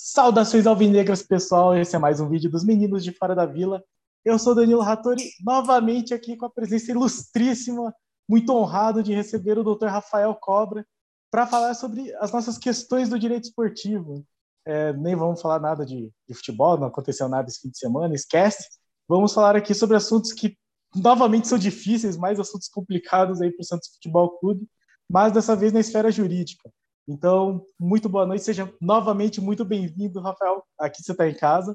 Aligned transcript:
Saudações 0.00 0.64
alvinegras, 0.64 1.24
pessoal. 1.24 1.76
Esse 1.76 1.96
é 1.96 1.98
mais 1.98 2.20
um 2.20 2.28
vídeo 2.28 2.48
dos 2.48 2.62
meninos 2.64 3.02
de 3.02 3.10
Fora 3.10 3.34
da 3.34 3.44
Vila. 3.44 3.82
Eu 4.24 4.38
sou 4.38 4.54
Danilo 4.54 4.80
Rattori, 4.80 5.24
novamente 5.44 6.14
aqui 6.14 6.36
com 6.36 6.46
a 6.46 6.50
presença 6.50 6.92
ilustríssima, 6.92 7.92
muito 8.28 8.54
honrado 8.54 9.02
de 9.02 9.12
receber 9.12 9.58
o 9.58 9.64
Dr. 9.64 9.86
Rafael 9.86 10.32
Cobra 10.36 10.86
para 11.32 11.48
falar 11.48 11.74
sobre 11.74 12.14
as 12.20 12.30
nossas 12.30 12.56
questões 12.56 13.08
do 13.08 13.18
direito 13.18 13.46
esportivo. 13.46 14.24
É, 14.64 14.92
nem 14.92 15.16
vamos 15.16 15.42
falar 15.42 15.58
nada 15.58 15.84
de, 15.84 16.12
de, 16.28 16.34
futebol, 16.34 16.78
não 16.78 16.86
aconteceu 16.86 17.28
nada 17.28 17.48
esse 17.48 17.60
fim 17.60 17.68
de 17.68 17.78
semana, 17.78 18.14
esquece. 18.14 18.68
Vamos 19.08 19.34
falar 19.34 19.56
aqui 19.56 19.74
sobre 19.74 19.96
assuntos 19.96 20.32
que 20.32 20.56
novamente 20.94 21.48
são 21.48 21.58
difíceis, 21.58 22.16
mais 22.16 22.38
assuntos 22.38 22.68
complicados 22.68 23.40
aí 23.42 23.50
para 23.50 23.62
o 23.62 23.66
Santos 23.66 23.88
Futebol 23.88 24.38
Clube, 24.38 24.64
mas 25.10 25.32
dessa 25.32 25.56
vez 25.56 25.72
na 25.72 25.80
esfera 25.80 26.08
jurídica. 26.08 26.70
Então, 27.10 27.64
muito 27.80 28.06
boa 28.06 28.26
noite, 28.26 28.44
seja 28.44 28.70
novamente 28.78 29.40
muito 29.40 29.64
bem-vindo, 29.64 30.20
Rafael. 30.20 30.62
Aqui 30.78 31.02
você 31.02 31.12
está 31.12 31.26
em 31.26 31.32
casa 31.32 31.74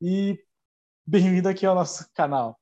e 0.00 0.38
bem-vindo 1.06 1.50
aqui 1.50 1.66
ao 1.66 1.74
nosso 1.74 2.10
canal. 2.14 2.58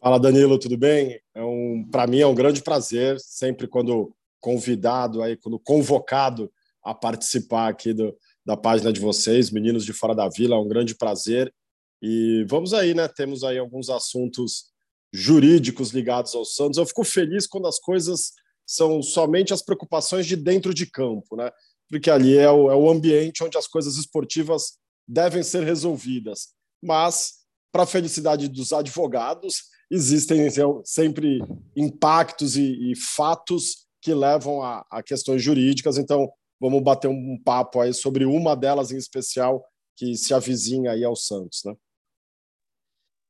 Fala, 0.00 0.18
Danilo, 0.18 0.58
tudo 0.58 0.74
bem? 0.78 1.20
É 1.34 1.44
um, 1.44 1.86
para 1.90 2.06
mim 2.06 2.20
é 2.20 2.26
um 2.26 2.34
grande 2.34 2.62
prazer, 2.62 3.20
sempre 3.20 3.68
quando 3.68 4.16
convidado, 4.40 5.22
aí, 5.22 5.36
quando 5.36 5.58
convocado 5.58 6.50
a 6.82 6.94
participar 6.94 7.68
aqui 7.68 7.92
do, 7.92 8.16
da 8.42 8.56
página 8.56 8.90
de 8.90 8.98
vocês, 8.98 9.50
Meninos 9.50 9.84
de 9.84 9.92
Fora 9.92 10.14
da 10.14 10.30
Vila, 10.30 10.56
é 10.56 10.58
um 10.58 10.66
grande 10.66 10.94
prazer. 10.94 11.52
E 12.00 12.42
vamos 12.48 12.72
aí, 12.72 12.94
né? 12.94 13.06
Temos 13.06 13.44
aí 13.44 13.58
alguns 13.58 13.90
assuntos 13.90 14.72
jurídicos 15.12 15.90
ligados 15.90 16.34
ao 16.34 16.46
Santos. 16.46 16.78
Eu 16.78 16.86
fico 16.86 17.04
feliz 17.04 17.46
quando 17.46 17.66
as 17.66 17.78
coisas 17.78 18.32
são 18.74 19.02
somente 19.02 19.52
as 19.52 19.62
preocupações 19.62 20.26
de 20.26 20.36
dentro 20.36 20.72
de 20.72 20.86
campo, 20.86 21.36
né? 21.36 21.50
porque 21.92 22.10
ali 22.10 22.38
é 22.38 22.50
o, 22.50 22.70
é 22.70 22.74
o 22.74 22.90
ambiente 22.90 23.44
onde 23.44 23.58
as 23.58 23.66
coisas 23.66 23.96
esportivas 23.96 24.78
devem 25.06 25.42
ser 25.42 25.62
resolvidas. 25.62 26.54
Mas, 26.82 27.44
para 27.70 27.82
a 27.82 27.86
felicidade 27.86 28.48
dos 28.48 28.72
advogados, 28.72 29.64
existem 29.90 30.48
sempre 30.86 31.40
impactos 31.76 32.56
e, 32.56 32.92
e 32.92 32.96
fatos 32.96 33.86
que 34.00 34.14
levam 34.14 34.62
a, 34.62 34.86
a, 34.90 35.02
questões 35.02 35.42
jurídicas. 35.42 35.98
Então, 35.98 36.32
vamos 36.58 36.82
bater 36.82 37.08
um 37.08 37.38
papo 37.44 37.78
aí 37.78 37.92
sobre 37.92 38.24
uma 38.24 38.56
delas 38.56 38.90
em 38.90 38.96
especial 38.96 39.62
que 39.94 40.16
se 40.16 40.32
avizinha 40.32 40.92
aí 40.92 41.04
ao 41.04 41.14
Santos, 41.14 41.60
né? 41.66 41.74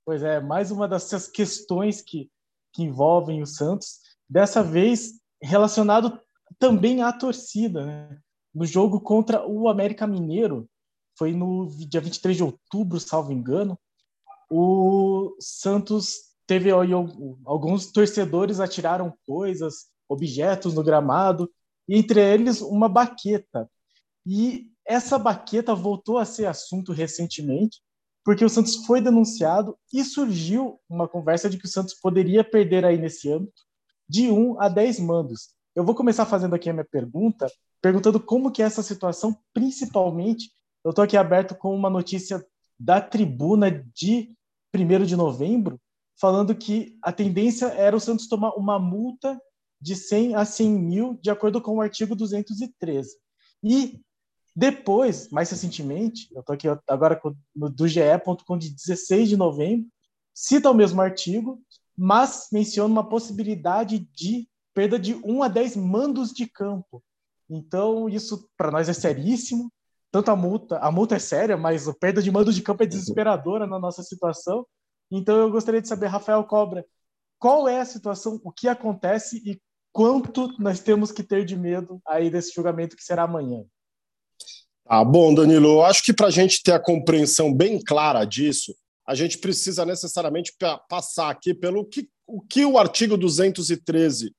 Pois 0.06 0.22
é, 0.22 0.40
mais 0.40 0.70
uma 0.70 0.86
dessas 0.86 1.26
questões 1.26 2.00
que, 2.00 2.30
que 2.72 2.84
envolvem 2.84 3.42
o 3.42 3.46
Santos. 3.46 3.98
Dessa 4.30 4.62
vez, 4.62 5.20
relacionado 5.42 6.20
também 6.58 7.02
à 7.02 7.12
torcida. 7.12 7.84
Né? 7.84 8.18
No 8.54 8.64
jogo 8.64 9.00
contra 9.00 9.46
o 9.46 9.68
América 9.68 10.06
Mineiro, 10.06 10.68
foi 11.18 11.32
no 11.32 11.68
dia 11.88 12.00
23 12.00 12.36
de 12.36 12.42
outubro, 12.42 13.00
salvo 13.00 13.32
engano, 13.32 13.78
o 14.50 15.34
Santos 15.40 16.32
teve 16.46 16.70
alguns 16.70 17.90
torcedores 17.90 18.60
atiraram 18.60 19.14
coisas, 19.26 19.86
objetos 20.08 20.74
no 20.74 20.82
gramado, 20.82 21.50
e 21.88 21.96
entre 21.96 22.20
eles 22.20 22.60
uma 22.60 22.88
baqueta. 22.88 23.70
E 24.26 24.70
essa 24.86 25.18
baqueta 25.18 25.74
voltou 25.74 26.18
a 26.18 26.24
ser 26.24 26.46
assunto 26.46 26.92
recentemente, 26.92 27.80
porque 28.24 28.44
o 28.44 28.48
Santos 28.48 28.84
foi 28.84 29.00
denunciado 29.00 29.76
e 29.92 30.04
surgiu 30.04 30.78
uma 30.88 31.08
conversa 31.08 31.48
de 31.48 31.58
que 31.58 31.64
o 31.64 31.70
Santos 31.70 31.94
poderia 31.94 32.44
perder 32.44 32.84
aí 32.84 32.98
nesse 32.98 33.32
âmbito 33.32 33.62
de 34.12 34.30
1 34.30 34.60
a 34.60 34.68
10 34.68 35.00
mandos. 35.00 35.54
Eu 35.74 35.82
vou 35.82 35.94
começar 35.94 36.26
fazendo 36.26 36.54
aqui 36.54 36.68
a 36.68 36.72
minha 36.74 36.84
pergunta, 36.84 37.50
perguntando 37.80 38.20
como 38.20 38.52
que 38.52 38.62
é 38.62 38.66
essa 38.66 38.82
situação, 38.82 39.34
principalmente, 39.54 40.52
eu 40.84 40.90
estou 40.90 41.02
aqui 41.02 41.16
aberto 41.16 41.54
com 41.54 41.74
uma 41.74 41.88
notícia 41.88 42.44
da 42.78 43.00
tribuna 43.00 43.70
de 43.70 44.36
1 44.74 45.06
de 45.06 45.16
novembro, 45.16 45.80
falando 46.20 46.54
que 46.54 46.98
a 47.02 47.10
tendência 47.10 47.68
era 47.68 47.96
o 47.96 48.00
Santos 48.00 48.28
tomar 48.28 48.50
uma 48.50 48.78
multa 48.78 49.40
de 49.80 49.96
100 49.96 50.36
a 50.36 50.44
100 50.44 50.70
mil, 50.70 51.18
de 51.22 51.30
acordo 51.30 51.62
com 51.62 51.76
o 51.76 51.80
artigo 51.80 52.14
213. 52.14 53.16
E 53.64 53.98
depois, 54.54 55.30
mais 55.30 55.50
recentemente, 55.50 56.28
eu 56.34 56.40
estou 56.40 56.52
aqui 56.52 56.68
agora 56.86 57.18
do 57.56 57.88
GE.com 57.88 58.58
de 58.58 58.68
16 58.74 59.30
de 59.30 59.38
novembro, 59.38 59.88
cita 60.34 60.70
o 60.70 60.74
mesmo 60.74 61.00
artigo, 61.00 61.62
mas 61.96 62.48
menciona 62.52 62.92
uma 62.92 63.08
possibilidade 63.08 63.98
de 64.14 64.48
perda 64.74 64.98
de 64.98 65.14
1 65.14 65.42
a 65.42 65.48
10 65.48 65.76
mandos 65.76 66.32
de 66.32 66.46
campo. 66.46 67.02
Então, 67.48 68.08
isso 68.08 68.48
para 68.56 68.70
nós 68.70 68.88
é 68.88 68.92
seríssimo. 68.92 69.70
Tanto 70.10 70.30
a 70.30 70.36
multa, 70.36 70.78
a 70.78 70.90
multa 70.90 71.16
é 71.16 71.18
séria, 71.18 71.56
mas 71.56 71.88
a 71.88 71.94
perda 71.94 72.22
de 72.22 72.30
mando 72.30 72.52
de 72.52 72.62
campo 72.62 72.82
é 72.82 72.86
desesperadora 72.86 73.66
na 73.66 73.78
nossa 73.78 74.02
situação. 74.02 74.66
Então, 75.10 75.36
eu 75.36 75.50
gostaria 75.50 75.80
de 75.80 75.88
saber, 75.88 76.06
Rafael 76.06 76.44
Cobra, 76.44 76.84
qual 77.38 77.68
é 77.68 77.80
a 77.80 77.84
situação, 77.84 78.40
o 78.44 78.52
que 78.52 78.68
acontece 78.68 79.42
e 79.44 79.60
quanto 79.92 80.48
nós 80.58 80.80
temos 80.80 81.12
que 81.12 81.22
ter 81.22 81.44
de 81.44 81.56
medo 81.56 82.00
aí 82.06 82.30
desse 82.30 82.54
julgamento 82.54 82.96
que 82.96 83.04
será 83.04 83.24
amanhã? 83.24 83.64
Ah, 84.86 85.04
bom, 85.04 85.34
Danilo, 85.34 85.68
eu 85.68 85.82
acho 85.82 86.02
que 86.02 86.12
para 86.12 86.26
a 86.26 86.30
gente 86.30 86.62
ter 86.62 86.72
a 86.72 86.80
compreensão 86.80 87.52
bem 87.52 87.82
clara 87.82 88.24
disso, 88.24 88.74
a 89.06 89.14
gente 89.14 89.38
precisa 89.38 89.84
necessariamente 89.84 90.54
passar 90.88 91.30
aqui 91.30 91.54
pelo 91.54 91.84
que 91.84 92.08
o, 92.26 92.40
que 92.40 92.64
o 92.64 92.78
artigo 92.78 93.16
213 93.16 94.34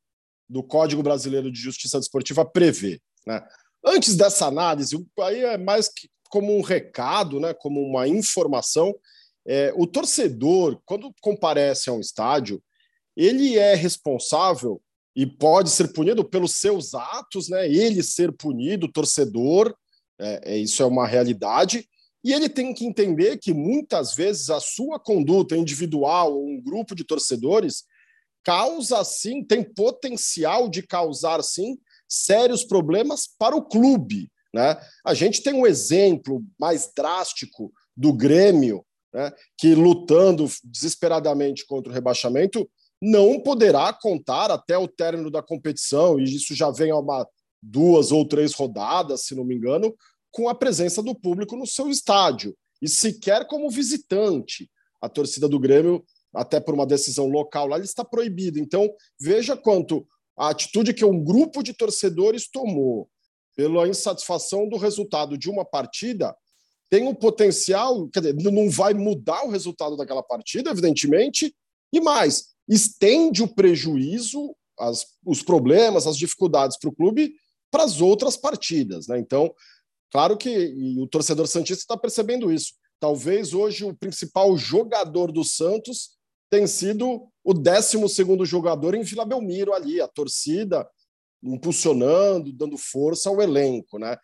do 0.49 0.63
Código 0.63 1.03
Brasileiro 1.03 1.51
de 1.51 1.59
Justiça 1.59 1.99
Desportiva 1.99 2.45
prevê. 2.45 3.01
Né? 3.25 3.41
Antes 3.85 4.15
dessa 4.15 4.47
análise, 4.47 4.97
aí 5.19 5.43
é 5.43 5.57
mais 5.57 5.89
que 5.89 6.09
como 6.29 6.57
um 6.57 6.61
recado, 6.61 7.39
né, 7.39 7.53
como 7.53 7.79
uma 7.81 8.07
informação, 8.07 8.91
é, 9.45 9.71
o 9.75 9.85
torcedor, 9.85 10.81
quando 10.85 11.13
comparece 11.21 11.89
a 11.89 11.93
um 11.93 11.99
estádio, 11.99 12.63
ele 13.15 13.57
é 13.57 13.75
responsável 13.75 14.81
e 15.15 15.25
pode 15.25 15.69
ser 15.69 15.93
punido 15.93 16.25
pelos 16.25 16.53
seus 16.53 16.95
atos, 16.95 17.49
né? 17.49 17.67
Ele 17.67 18.01
ser 18.01 18.31
punido, 18.31 18.91
torcedor, 18.91 19.75
é, 20.19 20.55
é, 20.55 20.57
isso 20.57 20.81
é 20.81 20.85
uma 20.85 21.05
realidade. 21.05 21.87
E 22.23 22.31
ele 22.31 22.47
tem 22.47 22.73
que 22.73 22.85
entender 22.85 23.37
que 23.37 23.53
muitas 23.53 24.13
vezes 24.15 24.49
a 24.49 24.59
sua 24.59 24.99
conduta 24.99 25.57
individual 25.57 26.33
ou 26.33 26.47
um 26.47 26.61
grupo 26.61 26.95
de 26.95 27.03
torcedores 27.03 27.83
causa 28.43 29.03
sim, 29.03 29.43
tem 29.43 29.63
potencial 29.63 30.69
de 30.69 30.83
causar 30.83 31.41
sim 31.43 31.77
sérios 32.07 32.63
problemas 32.63 33.27
para 33.27 33.55
o 33.55 33.63
clube. 33.63 34.29
Né? 34.53 34.77
A 35.05 35.13
gente 35.13 35.41
tem 35.41 35.53
um 35.53 35.65
exemplo 35.65 36.43
mais 36.59 36.91
drástico 36.95 37.73
do 37.95 38.13
Grêmio, 38.13 38.85
né, 39.13 39.31
que 39.57 39.75
lutando 39.75 40.47
desesperadamente 40.63 41.65
contra 41.65 41.91
o 41.91 41.93
rebaixamento, 41.93 42.69
não 43.01 43.39
poderá 43.39 43.93
contar 43.93 44.49
até 44.49 44.77
o 44.77 44.87
término 44.87 45.29
da 45.29 45.41
competição, 45.41 46.19
e 46.19 46.23
isso 46.23 46.55
já 46.55 46.71
vem 46.71 46.89
a 46.89 46.97
uma, 46.97 47.27
duas 47.61 48.11
ou 48.11 48.27
três 48.27 48.53
rodadas, 48.53 49.25
se 49.25 49.35
não 49.35 49.43
me 49.43 49.55
engano, 49.55 49.93
com 50.33 50.49
a 50.49 50.55
presença 50.55 51.01
do 51.01 51.15
público 51.15 51.55
no 51.55 51.65
seu 51.65 51.89
estádio, 51.89 52.53
e 52.81 52.89
sequer 52.89 53.47
como 53.47 53.69
visitante. 53.69 54.69
A 55.01 55.07
torcida 55.07 55.47
do 55.47 55.59
Grêmio 55.59 56.03
até 56.33 56.59
por 56.59 56.73
uma 56.73 56.85
decisão 56.85 57.27
local 57.27 57.67
lá, 57.67 57.77
está 57.79 58.03
proibido. 58.03 58.59
Então, 58.59 58.89
veja 59.19 59.55
quanto 59.55 60.05
a 60.35 60.49
atitude 60.49 60.93
que 60.93 61.05
um 61.05 61.23
grupo 61.23 61.61
de 61.61 61.73
torcedores 61.73 62.49
tomou 62.49 63.07
pela 63.55 63.87
insatisfação 63.87 64.67
do 64.67 64.77
resultado 64.77 65.37
de 65.37 65.49
uma 65.49 65.63
partida 65.63 66.35
tem 66.89 67.07
um 67.07 67.15
potencial, 67.15 68.07
quer 68.09 68.19
dizer, 68.19 68.51
não 68.51 68.69
vai 68.69 68.93
mudar 68.93 69.43
o 69.45 69.49
resultado 69.49 69.97
daquela 69.97 70.21
partida, 70.21 70.69
evidentemente, 70.69 71.55
e 71.91 71.99
mais, 71.99 72.49
estende 72.67 73.41
o 73.41 73.47
prejuízo, 73.47 74.55
as, 74.77 75.05
os 75.25 75.41
problemas, 75.41 76.05
as 76.05 76.17
dificuldades 76.17 76.77
para 76.77 76.89
o 76.89 76.95
clube 76.95 77.33
para 77.71 77.83
as 77.83 77.99
outras 77.99 78.37
partidas. 78.37 79.07
Né? 79.07 79.17
Então, 79.17 79.51
claro 80.13 80.37
que 80.37 80.73
o 80.97 81.07
torcedor 81.07 81.47
Santista 81.47 81.81
está 81.81 81.97
percebendo 81.97 82.51
isso. 82.51 82.73
Talvez 82.99 83.53
hoje 83.53 83.83
o 83.83 83.93
principal 83.93 84.55
jogador 84.55 85.31
do 85.31 85.43
Santos 85.43 86.11
tem 86.49 86.67
sido 86.67 87.27
o 87.43 87.53
12 87.53 87.97
jogador 88.45 88.93
em 88.93 89.01
Vila 89.01 89.25
Belmiro 89.25 89.73
ali, 89.73 89.99
a 89.99 90.07
torcida 90.07 90.87
impulsionando, 91.43 92.53
dando 92.53 92.77
força 92.77 93.29
ao 93.29 93.41
elenco, 93.41 93.99
né? 93.99 94.15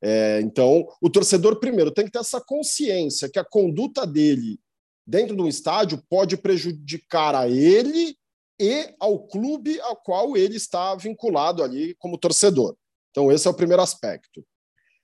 É, 0.00 0.40
então, 0.42 0.86
o 1.02 1.10
torcedor, 1.10 1.58
primeiro, 1.58 1.90
tem 1.90 2.04
que 2.04 2.12
ter 2.12 2.20
essa 2.20 2.40
consciência 2.40 3.28
que 3.28 3.38
a 3.38 3.44
conduta 3.44 4.06
dele 4.06 4.60
dentro 5.04 5.34
do 5.34 5.48
estádio 5.48 6.00
pode 6.08 6.36
prejudicar 6.36 7.34
a 7.34 7.48
ele 7.48 8.16
e 8.60 8.94
ao 9.00 9.26
clube 9.26 9.80
ao 9.80 9.96
qual 9.96 10.36
ele 10.36 10.56
está 10.56 10.94
vinculado 10.94 11.62
ali 11.62 11.94
como 11.98 12.18
torcedor. 12.18 12.76
Então, 13.10 13.32
esse 13.32 13.48
é 13.48 13.50
o 13.50 13.54
primeiro 13.54 13.82
aspecto. 13.82 14.44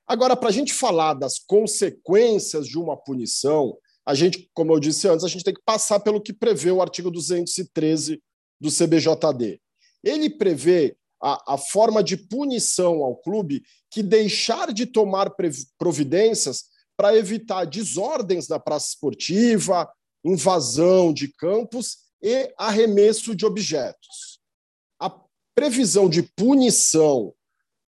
Agora, 0.07 0.37
para 0.37 0.51
a 0.51 0.53
gente 0.53 0.75
falar 0.75 1.15
das 1.15 1.39
consequências 1.39 2.67
de 2.67 2.79
uma 2.79 2.97
punição, 2.97 3.77
a 4.07 4.15
gente, 4.15 4.51
como 4.53 4.73
eu 4.73 4.79
disse 4.79 5.09
antes, 5.09 5.25
a 5.25 5.29
gente 5.29 5.45
tem 5.45 5.55
que 5.55 5.63
passar 5.65 6.01
pelo 6.01 6.21
que 6.21 6.33
prevê 6.33 6.71
o 6.71 6.83
artigo 6.83 7.11
213 7.11 8.23
do 8.61 8.71
CBJD. 8.71 9.61
Ele 10.03 10.29
prevê 10.29 10.97
a, 11.23 11.55
a 11.55 11.59
forma 11.59 12.05
de 12.05 12.17
punição 12.19 13.03
ao 13.03 13.17
clube 13.17 13.63
que 13.91 14.03
deixar 14.03 14.73
de 14.73 14.85
tomar 14.85 15.35
providências 15.79 16.65
para 16.97 17.17
evitar 17.17 17.65
desordens 17.65 18.47
na 18.47 18.61
praça 18.61 18.89
esportiva, 18.89 19.91
invasão 20.23 21.13
de 21.13 21.29
campos 21.29 21.99
e 22.23 22.53
arremesso 22.59 23.35
de 23.35 23.47
objetos. 23.47 24.39
A 25.01 25.11
previsão 25.55 26.09
de 26.09 26.23
punição 26.23 27.35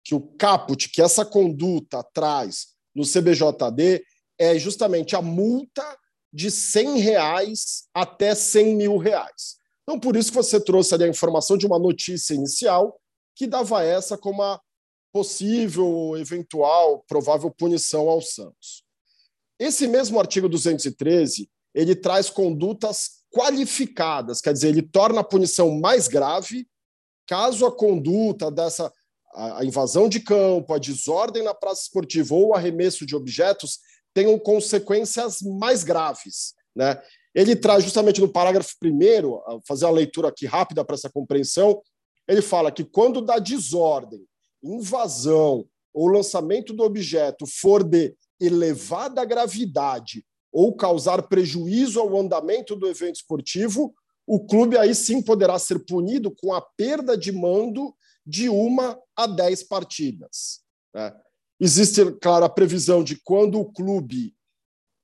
que 0.06 0.14
o 0.14 0.22
caput, 0.22 0.88
que 0.90 1.02
essa 1.02 1.26
conduta 1.26 2.04
traz 2.14 2.68
no 2.94 3.04
CBJD, 3.04 4.06
é 4.38 4.58
justamente 4.60 5.16
a 5.16 5.22
multa 5.22 5.84
de 6.32 6.52
100 6.52 7.00
reais 7.00 7.88
até 7.94 8.36
100 8.36 8.76
mil 8.76 8.98
reais. 8.98 9.56
Então, 9.82 10.00
por 10.00 10.16
isso 10.16 10.30
que 10.30 10.38
você 10.38 10.60
trouxe 10.60 10.94
ali 10.94 11.06
a 11.06 11.10
informação 11.10 11.58
de 11.58 11.66
uma 11.66 11.80
notícia 11.80 12.36
inicial 12.36 13.00
que 13.36 13.48
dava 13.48 13.84
essa 13.84 14.18
como 14.18 14.44
a 14.44 14.62
possível, 15.12 16.16
eventual, 16.18 17.04
provável 17.08 17.50
punição 17.50 18.10
ao 18.10 18.22
Santos. 18.22 18.84
Esse 19.58 19.88
mesmo 19.88 20.20
artigo 20.20 20.50
213, 20.50 21.50
ele 21.74 21.96
traz 21.96 22.30
condutas 22.30 23.24
qualificadas, 23.32 24.42
quer 24.42 24.54
dizer, 24.54 24.70
ele 24.70 24.82
torna 24.82 25.22
a 25.22 25.24
punição 25.24 25.80
mais 25.80 26.08
grave 26.08 26.68
caso 27.26 27.66
a 27.66 27.72
conduta 27.72 28.52
dessa 28.52 28.92
a 29.36 29.66
invasão 29.66 30.08
de 30.08 30.20
campo, 30.20 30.74
a 30.74 30.80
desordem 30.80 31.44
na 31.44 31.54
praça 31.54 31.84
esportiva 31.84 32.34
ou 32.34 32.48
o 32.50 32.54
arremesso 32.54 33.06
de 33.06 33.16
objetos 33.16 33.80
tenham 34.14 34.40
consequências 34.40 35.42
mais 35.42 35.84
graves. 35.84 36.54
Né? 36.76 37.02
Ele 37.34 37.56
traz 37.56 37.84
justamente 37.84 38.22
no 38.22 38.30
parágrafo 38.30 38.76
primeiro, 38.80 39.42
fazer 39.68 39.86
uma 39.86 39.92
leitura 39.92 40.30
aqui 40.30 40.46
rápida 40.46 40.86
para 40.86 40.96
essa 40.96 41.10
compreensão, 41.10 41.82
ele 42.28 42.42
fala 42.42 42.72
que 42.72 42.84
quando 42.84 43.22
da 43.22 43.38
desordem, 43.38 44.26
invasão 44.64 45.66
ou 45.94 46.08
lançamento 46.08 46.74
do 46.74 46.84
objeto 46.84 47.46
for 47.46 47.84
de 47.84 48.16
elevada 48.40 49.24
gravidade 49.24 50.26
ou 50.52 50.76
causar 50.76 51.24
prejuízo 51.24 52.00
ao 52.00 52.18
andamento 52.18 52.76
do 52.76 52.88
evento 52.88 53.16
esportivo, 53.16 53.94
o 54.26 54.46
clube 54.46 54.78
aí 54.78 54.96
sim 54.96 55.22
poderá 55.22 55.60
ser 55.60 55.80
punido 55.80 56.32
com 56.32 56.54
a 56.54 56.62
perda 56.62 57.18
de 57.18 57.32
mando 57.32 57.94
de 58.26 58.50
uma 58.50 59.00
a 59.16 59.28
dez 59.28 59.64
partidas. 59.64 60.62
Né? 60.94 61.14
Existe, 61.60 62.12
claro, 62.22 62.46
a 62.46 62.50
previsão 62.50 63.04
de 63.04 63.16
quando 63.24 63.60
o 63.60 63.72
clube, 63.72 64.34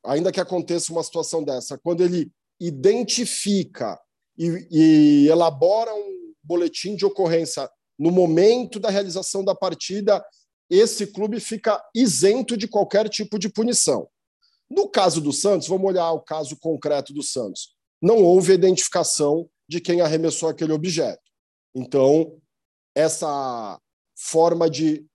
ainda 0.05 0.31
que 0.31 0.39
aconteça 0.39 0.91
uma 0.91 1.03
situação 1.03 1.43
dessa, 1.43 1.77
quando 1.77 2.03
ele 2.03 2.31
identifica 2.59 3.99
e, 4.37 4.67
e 4.71 5.27
elabora 5.29 5.93
um 5.93 6.33
boletim 6.43 6.95
de 6.95 7.05
ocorrência 7.05 7.69
no 7.97 8.11
momento 8.11 8.79
da 8.79 8.89
realização 8.89 9.43
da 9.43 9.53
partida, 9.53 10.23
esse 10.69 11.07
clube 11.07 11.39
fica 11.39 11.83
isento 11.93 12.57
de 12.57 12.67
qualquer 12.67 13.09
tipo 13.09 13.37
de 13.37 13.49
punição. 13.49 14.07
No 14.69 14.89
caso 14.89 15.19
do 15.19 15.33
Santos, 15.33 15.67
vamos 15.67 15.87
olhar 15.87 16.11
o 16.11 16.21
caso 16.21 16.57
concreto 16.59 17.13
do 17.13 17.21
Santos. 17.21 17.75
Não 18.01 18.23
houve 18.23 18.53
identificação 18.53 19.49
de 19.67 19.79
quem 19.79 20.01
arremessou 20.01 20.49
aquele 20.49 20.71
objeto. 20.71 21.21
Então, 21.75 22.40
essa 22.95 23.79
forma 24.15 24.69
de, 24.69 25.05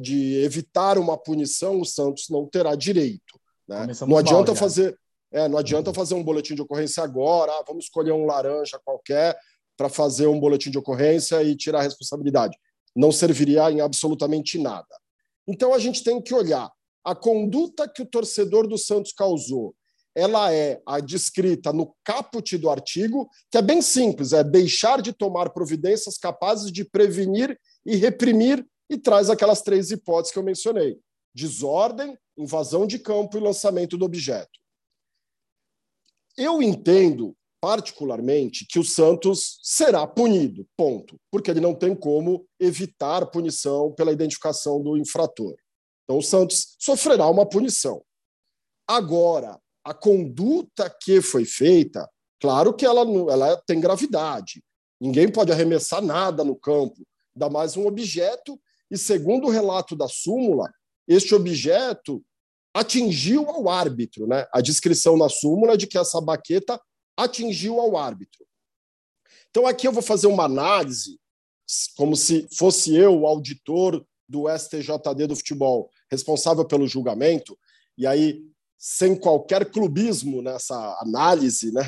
de 0.00 0.42
evitar 0.42 0.98
uma 0.98 1.16
punição, 1.16 1.80
o 1.80 1.84
Santos 1.84 2.28
não 2.28 2.46
terá 2.46 2.74
direito. 2.74 3.40
Né? 3.68 3.86
Não 4.06 4.16
adianta 4.16 4.52
mal, 4.52 4.56
fazer. 4.56 4.98
É, 5.32 5.48
não 5.48 5.58
adianta 5.58 5.94
fazer 5.94 6.14
um 6.14 6.24
boletim 6.24 6.56
de 6.56 6.62
ocorrência 6.62 7.04
agora, 7.04 7.52
ah, 7.52 7.64
vamos 7.66 7.84
escolher 7.84 8.10
um 8.10 8.26
laranja 8.26 8.80
qualquer 8.84 9.38
para 9.76 9.88
fazer 9.88 10.26
um 10.26 10.40
boletim 10.40 10.70
de 10.70 10.78
ocorrência 10.78 11.40
e 11.42 11.56
tirar 11.56 11.78
a 11.78 11.82
responsabilidade. 11.82 12.58
Não 12.94 13.12
serviria 13.12 13.70
em 13.70 13.80
absolutamente 13.80 14.58
nada. 14.58 14.88
Então 15.46 15.72
a 15.72 15.78
gente 15.78 16.02
tem 16.02 16.20
que 16.20 16.34
olhar 16.34 16.70
a 17.04 17.14
conduta 17.14 17.88
que 17.88 18.02
o 18.02 18.06
torcedor 18.06 18.66
do 18.66 18.76
Santos 18.76 19.12
causou. 19.12 19.74
Ela 20.20 20.52
é 20.52 20.82
a 20.84 21.00
descrita 21.00 21.72
no 21.72 21.96
caput 22.04 22.58
do 22.58 22.68
artigo, 22.68 23.26
que 23.50 23.56
é 23.56 23.62
bem 23.62 23.80
simples, 23.80 24.34
é 24.34 24.44
deixar 24.44 25.00
de 25.00 25.14
tomar 25.14 25.48
providências 25.48 26.18
capazes 26.18 26.70
de 26.70 26.84
prevenir 26.84 27.58
e 27.86 27.96
reprimir 27.96 28.66
e 28.90 28.98
traz 28.98 29.30
aquelas 29.30 29.62
três 29.62 29.90
hipóteses 29.90 30.30
que 30.30 30.38
eu 30.38 30.42
mencionei: 30.42 31.00
desordem, 31.34 32.18
invasão 32.36 32.86
de 32.86 32.98
campo 32.98 33.38
e 33.38 33.40
lançamento 33.40 33.96
do 33.96 34.04
objeto. 34.04 34.60
Eu 36.36 36.60
entendo 36.60 37.34
particularmente 37.58 38.66
que 38.66 38.78
o 38.78 38.84
Santos 38.84 39.58
será 39.62 40.06
punido, 40.06 40.66
ponto, 40.76 41.16
porque 41.30 41.50
ele 41.50 41.60
não 41.60 41.74
tem 41.74 41.94
como 41.94 42.46
evitar 42.58 43.24
punição 43.30 43.90
pela 43.92 44.12
identificação 44.12 44.82
do 44.82 44.98
infrator. 44.98 45.56
Então 46.04 46.18
o 46.18 46.22
Santos 46.22 46.76
sofrerá 46.78 47.26
uma 47.26 47.48
punição. 47.48 48.02
Agora, 48.86 49.58
a 49.90 49.94
conduta 49.94 50.88
que 50.88 51.20
foi 51.20 51.44
feita, 51.44 52.08
claro 52.40 52.72
que 52.72 52.86
ela, 52.86 53.00
ela 53.00 53.56
tem 53.56 53.80
gravidade. 53.80 54.62
Ninguém 55.00 55.28
pode 55.28 55.50
arremessar 55.50 56.00
nada 56.00 56.44
no 56.44 56.54
campo, 56.54 57.04
ainda 57.34 57.50
mais 57.50 57.76
um 57.76 57.88
objeto, 57.88 58.56
e 58.88 58.96
segundo 58.96 59.48
o 59.48 59.50
relato 59.50 59.96
da 59.96 60.06
súmula, 60.06 60.72
este 61.08 61.34
objeto 61.34 62.24
atingiu 62.72 63.50
ao 63.50 63.68
árbitro, 63.68 64.28
né? 64.28 64.46
A 64.52 64.60
descrição 64.60 65.16
na 65.16 65.28
súmula 65.28 65.76
de 65.76 65.88
que 65.88 65.98
essa 65.98 66.20
baqueta 66.20 66.80
atingiu 67.16 67.80
ao 67.80 67.96
árbitro. 67.96 68.46
Então 69.50 69.66
aqui 69.66 69.88
eu 69.88 69.92
vou 69.92 70.04
fazer 70.04 70.28
uma 70.28 70.44
análise 70.44 71.18
como 71.96 72.14
se 72.14 72.46
fosse 72.56 72.94
eu 72.94 73.22
o 73.22 73.26
auditor 73.26 74.06
do 74.28 74.44
STJD 74.56 75.26
do 75.26 75.34
futebol, 75.34 75.90
responsável 76.08 76.64
pelo 76.64 76.86
julgamento, 76.86 77.58
e 77.98 78.06
aí 78.06 78.40
sem 78.80 79.14
qualquer 79.14 79.70
clubismo 79.70 80.40
nessa 80.40 80.98
análise, 81.02 81.70
né? 81.70 81.84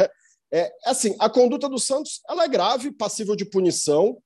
É 0.52 0.70
assim, 0.84 1.16
a 1.18 1.30
conduta 1.30 1.66
do 1.66 1.78
Santos, 1.78 2.20
ela 2.28 2.44
é 2.44 2.48
grave, 2.48 2.92
passível 2.92 3.34
de 3.34 3.46
punição, 3.46 4.22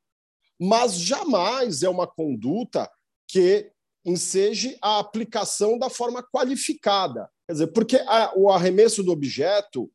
mas 0.60 0.98
jamais 0.98 1.84
é 1.84 1.88
uma 1.88 2.08
conduta 2.08 2.90
que 3.28 3.70
enseje 4.04 4.76
a 4.82 4.98
aplicação 4.98 5.78
da 5.78 5.88
forma 5.88 6.24
qualificada. 6.24 7.30
Quer 7.46 7.52
dizer, 7.52 7.66
porque 7.68 7.96
a, 7.98 8.32
o 8.36 8.50
arremesso 8.50 9.04
do 9.04 9.12
objeto 9.12 9.88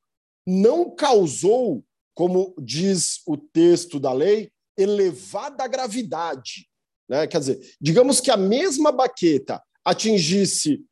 não 0.47 0.95
causou, 0.95 1.83
como 2.15 2.55
diz 2.57 3.21
o 3.27 3.35
texto 3.35 3.99
da 3.99 4.13
lei, 4.13 4.49
elevada 4.77 5.67
gravidade. 5.67 6.69
Né? 7.09 7.27
Quer 7.27 7.39
dizer, 7.39 7.75
digamos 7.81 8.21
que 8.21 8.31
a 8.31 8.37
mesma 8.37 8.89
baqueta 8.89 9.61
atingisse 9.83 10.85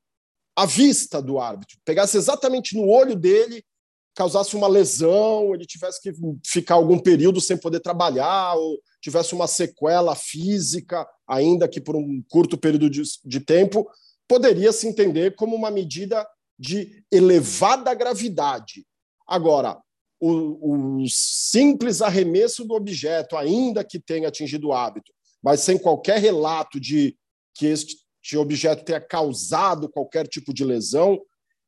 a 0.59 0.65
vista 0.65 1.21
do 1.21 1.39
árbitro, 1.39 1.77
pegasse 1.85 2.17
exatamente 2.17 2.75
no 2.75 2.89
olho 2.89 3.15
dele, 3.15 3.63
causasse 4.13 4.57
uma 4.57 4.67
lesão, 4.67 5.55
ele 5.55 5.65
tivesse 5.65 6.01
que 6.01 6.11
ficar 6.45 6.75
algum 6.75 6.99
período 6.99 7.39
sem 7.39 7.55
poder 7.55 7.79
trabalhar, 7.79 8.55
ou 8.55 8.77
tivesse 9.01 9.33
uma 9.33 9.47
sequela 9.47 10.15
física, 10.15 11.07
ainda 11.25 11.65
que 11.65 11.79
por 11.79 11.95
um 11.95 12.21
curto 12.27 12.57
período 12.57 12.89
de, 12.89 13.01
de 13.23 13.39
tempo, 13.39 13.89
poderia 14.27 14.73
se 14.73 14.85
entender 14.85 15.33
como 15.37 15.55
uma 15.55 15.71
medida 15.71 16.27
de 16.59 17.05
elevada 17.09 17.93
gravidade. 17.93 18.85
Agora, 19.25 19.81
o, 20.19 21.03
o, 21.03 21.05
simples 21.07 22.01
arremesso 22.01 22.65
do 22.65 22.73
objeto, 22.73 23.37
ainda 23.37 23.81
que 23.81 23.97
tenha 23.97 24.27
atingido 24.27 24.67
o 24.67 24.73
hábito, 24.73 25.13
mas 25.41 25.61
sem 25.61 25.77
qualquer 25.77 26.19
relato 26.19 26.81
de 26.81 27.15
que 27.53 27.67
este 27.67 28.08
objeto 28.37 28.85
tenha 28.85 29.01
causado 29.01 29.89
qualquer 29.89 30.27
tipo 30.27 30.53
de 30.53 30.63
lesão, 30.63 31.21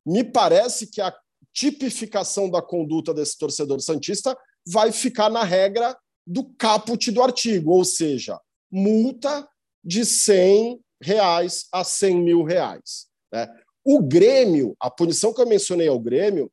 me 0.06 0.24
parece 0.24 0.86
que 0.86 1.00
a 1.00 1.14
tipificação 1.52 2.50
da 2.50 2.62
conduta 2.62 3.12
desse 3.12 3.38
torcedor 3.38 3.80
santista 3.80 4.36
vai 4.66 4.92
ficar 4.92 5.30
na 5.30 5.44
regra 5.44 5.96
do 6.26 6.44
caput 6.54 7.10
do 7.10 7.22
artigo, 7.22 7.72
ou 7.72 7.84
seja, 7.84 8.40
multa 8.70 9.46
de 9.84 10.04
100 10.04 10.80
reais 11.02 11.66
a 11.72 11.82
100 11.82 12.16
mil 12.22 12.42
reais. 12.44 13.06
Né? 13.32 13.48
O 13.84 14.00
Grêmio, 14.00 14.76
a 14.80 14.88
punição 14.88 15.34
que 15.34 15.40
eu 15.40 15.46
mencionei 15.46 15.88
ao 15.88 15.98
Grêmio, 15.98 16.50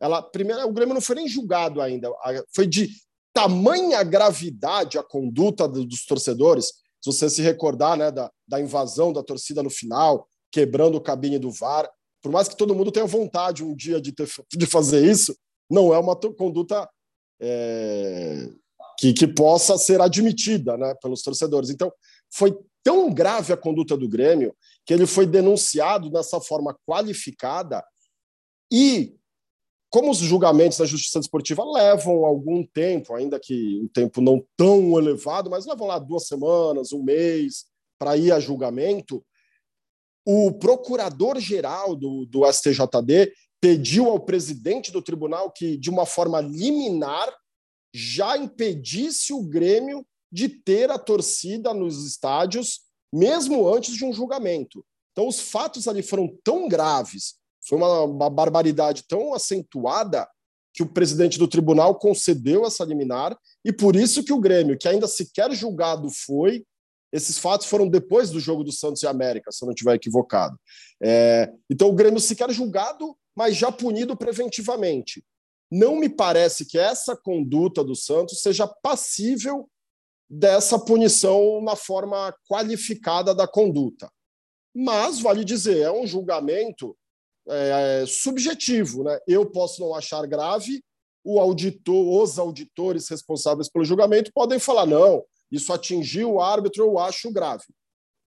ela 0.00 0.20
primeiro 0.20 0.66
o 0.66 0.72
Grêmio 0.72 0.94
não 0.94 1.00
foi 1.00 1.14
nem 1.16 1.28
julgado 1.28 1.80
ainda, 1.80 2.10
foi 2.52 2.66
de 2.66 2.90
tamanha 3.32 4.02
gravidade 4.02 4.98
a 4.98 5.02
conduta 5.02 5.68
dos 5.68 6.04
torcedores. 6.04 6.81
Se 7.02 7.12
você 7.12 7.28
se 7.28 7.42
recordar 7.42 7.96
né, 7.96 8.10
da, 8.10 8.30
da 8.46 8.60
invasão 8.60 9.12
da 9.12 9.22
torcida 9.22 9.62
no 9.62 9.70
final, 9.70 10.28
quebrando 10.50 10.96
o 10.96 11.00
cabine 11.00 11.38
do 11.38 11.50
VAR, 11.50 11.90
por 12.22 12.30
mais 12.30 12.48
que 12.48 12.56
todo 12.56 12.74
mundo 12.74 12.92
tenha 12.92 13.06
vontade 13.06 13.64
um 13.64 13.74
dia 13.74 14.00
de, 14.00 14.12
ter, 14.12 14.28
de 14.52 14.66
fazer 14.66 15.04
isso, 15.04 15.36
não 15.68 15.92
é 15.92 15.98
uma 15.98 16.14
conduta 16.14 16.88
é, 17.40 18.48
que, 18.98 19.12
que 19.12 19.26
possa 19.26 19.76
ser 19.76 20.00
admitida 20.00 20.76
né, 20.76 20.94
pelos 21.02 21.22
torcedores. 21.22 21.70
Então, 21.70 21.92
foi 22.30 22.56
tão 22.84 23.12
grave 23.12 23.52
a 23.52 23.56
conduta 23.56 23.96
do 23.96 24.08
Grêmio 24.08 24.54
que 24.86 24.94
ele 24.94 25.06
foi 25.06 25.26
denunciado 25.26 26.10
dessa 26.10 26.40
forma 26.40 26.76
qualificada 26.86 27.84
e 28.70 29.16
como 29.92 30.10
os 30.10 30.16
julgamentos 30.16 30.78
da 30.78 30.86
justiça 30.86 31.18
desportiva 31.18 31.62
levam 31.62 32.24
algum 32.24 32.66
tempo, 32.66 33.14
ainda 33.14 33.38
que 33.38 33.78
um 33.84 33.88
tempo 33.88 34.22
não 34.22 34.42
tão 34.56 34.98
elevado, 34.98 35.50
mas 35.50 35.66
levam 35.66 35.86
lá 35.86 35.98
duas 35.98 36.26
semanas, 36.26 36.94
um 36.94 37.02
mês 37.02 37.66
para 37.98 38.16
ir 38.16 38.32
a 38.32 38.40
julgamento, 38.40 39.22
o 40.26 40.50
procurador-geral 40.50 41.94
do, 41.94 42.24
do 42.24 42.50
STJD 42.50 43.34
pediu 43.60 44.08
ao 44.08 44.18
presidente 44.18 44.90
do 44.90 45.02
tribunal 45.02 45.52
que, 45.52 45.76
de 45.76 45.90
uma 45.90 46.06
forma 46.06 46.40
liminar, 46.40 47.28
já 47.94 48.38
impedisse 48.38 49.34
o 49.34 49.42
Grêmio 49.42 50.06
de 50.32 50.48
ter 50.48 50.90
a 50.90 50.98
torcida 50.98 51.74
nos 51.74 52.06
estádios, 52.06 52.80
mesmo 53.12 53.68
antes 53.68 53.94
de 53.94 54.06
um 54.06 54.12
julgamento. 54.12 54.82
Então, 55.12 55.28
os 55.28 55.38
fatos 55.38 55.86
ali 55.86 56.02
foram 56.02 56.34
tão 56.42 56.66
graves, 56.66 57.34
foi 57.62 57.78
uma, 57.78 58.02
uma 58.02 58.30
barbaridade 58.30 59.04
tão 59.08 59.34
acentuada 59.34 60.28
que 60.74 60.82
o 60.82 60.88
presidente 60.88 61.38
do 61.38 61.46
tribunal 61.46 61.94
concedeu 61.96 62.64
essa 62.64 62.84
liminar 62.84 63.36
e 63.64 63.72
por 63.72 63.94
isso 63.94 64.24
que 64.24 64.32
o 64.32 64.40
Grêmio, 64.40 64.78
que 64.78 64.88
ainda 64.88 65.06
sequer 65.06 65.52
julgado 65.52 66.08
foi, 66.10 66.64
esses 67.12 67.38
fatos 67.38 67.66
foram 67.66 67.88
depois 67.88 68.30
do 68.30 68.40
jogo 68.40 68.64
do 68.64 68.72
Santos 68.72 69.02
e 69.02 69.06
América, 69.06 69.52
se 69.52 69.62
eu 69.62 69.66
não 69.66 69.74
estiver 69.74 69.94
equivocado. 69.94 70.58
É, 71.02 71.52
então 71.70 71.88
o 71.88 71.94
Grêmio 71.94 72.18
sequer 72.18 72.50
julgado, 72.50 73.14
mas 73.36 73.54
já 73.54 73.70
punido 73.70 74.16
preventivamente. 74.16 75.22
Não 75.70 75.96
me 75.96 76.08
parece 76.08 76.66
que 76.66 76.78
essa 76.78 77.14
conduta 77.14 77.84
do 77.84 77.94
Santos 77.94 78.40
seja 78.40 78.66
passível 78.66 79.68
dessa 80.28 80.78
punição 80.78 81.60
na 81.62 81.76
forma 81.76 82.34
qualificada 82.48 83.34
da 83.34 83.46
conduta. 83.46 84.10
Mas, 84.74 85.20
vale 85.20 85.44
dizer, 85.44 85.80
é 85.80 85.92
um 85.92 86.06
julgamento 86.06 86.96
é, 87.48 88.04
subjetivo. 88.06 89.04
Né? 89.04 89.18
Eu 89.26 89.46
posso 89.46 89.80
não 89.80 89.94
achar 89.94 90.26
grave, 90.26 90.82
o 91.24 91.38
auditor, 91.38 92.22
os 92.22 92.38
auditores 92.38 93.08
responsáveis 93.08 93.68
pelo 93.68 93.84
julgamento 93.84 94.32
podem 94.34 94.58
falar: 94.58 94.86
não, 94.86 95.24
isso 95.50 95.72
atingiu 95.72 96.32
o 96.32 96.40
árbitro, 96.40 96.82
eu 96.82 96.98
acho 96.98 97.32
grave. 97.32 97.64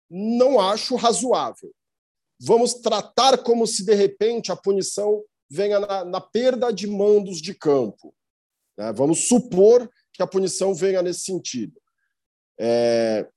Não 0.09 0.59
acho 0.59 0.95
razoável. 0.95 1.73
Vamos 2.39 2.75
tratar 2.75 3.39
como 3.39 3.65
se, 3.65 3.83
de 3.83 3.93
repente, 3.93 4.51
a 4.51 4.55
punição 4.55 5.23
venha 5.49 5.79
na, 5.79 6.05
na 6.05 6.21
perda 6.21 6.71
de 6.71 6.87
mandos 6.87 7.41
de 7.41 7.53
campo. 7.53 8.13
Né? 8.77 8.93
Vamos 8.93 9.27
supor 9.27 9.89
que 10.13 10.21
a 10.21 10.27
punição 10.27 10.73
venha 10.73 11.01
nesse 11.01 11.21
sentido. 11.21 11.79
É, 12.59 13.27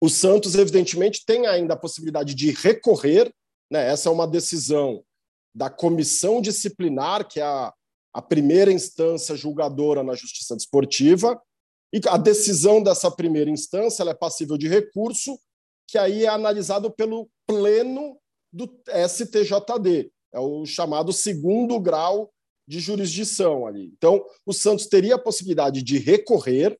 o 0.00 0.08
Santos, 0.08 0.54
evidentemente, 0.54 1.24
tem 1.24 1.46
ainda 1.46 1.74
a 1.74 1.78
possibilidade 1.78 2.34
de 2.34 2.50
recorrer, 2.50 3.32
né? 3.70 3.88
essa 3.90 4.08
é 4.08 4.12
uma 4.12 4.26
decisão 4.26 5.04
da 5.54 5.68
comissão 5.68 6.40
disciplinar, 6.40 7.26
que 7.26 7.40
é 7.40 7.44
a, 7.44 7.72
a 8.14 8.22
primeira 8.22 8.72
instância 8.72 9.36
julgadora 9.36 10.02
na 10.02 10.14
justiça 10.14 10.54
desportiva, 10.54 11.40
e 11.92 12.00
a 12.06 12.16
decisão 12.16 12.82
dessa 12.82 13.10
primeira 13.10 13.50
instância 13.50 14.02
é 14.02 14.14
passível 14.14 14.58
de 14.58 14.68
recurso, 14.68 15.38
que 15.86 15.96
aí 15.96 16.24
é 16.24 16.28
analisado 16.28 16.90
pelo 16.90 17.30
pleno 17.46 18.18
do 18.52 18.68
STJD, 19.08 20.12
é 20.32 20.38
o 20.38 20.66
chamado 20.66 21.12
segundo 21.12 21.80
grau 21.80 22.30
de 22.66 22.78
jurisdição 22.80 23.66
ali. 23.66 23.90
Então, 23.96 24.22
o 24.44 24.52
Santos 24.52 24.86
teria 24.86 25.14
a 25.14 25.22
possibilidade 25.22 25.82
de 25.82 25.98
recorrer, 25.98 26.78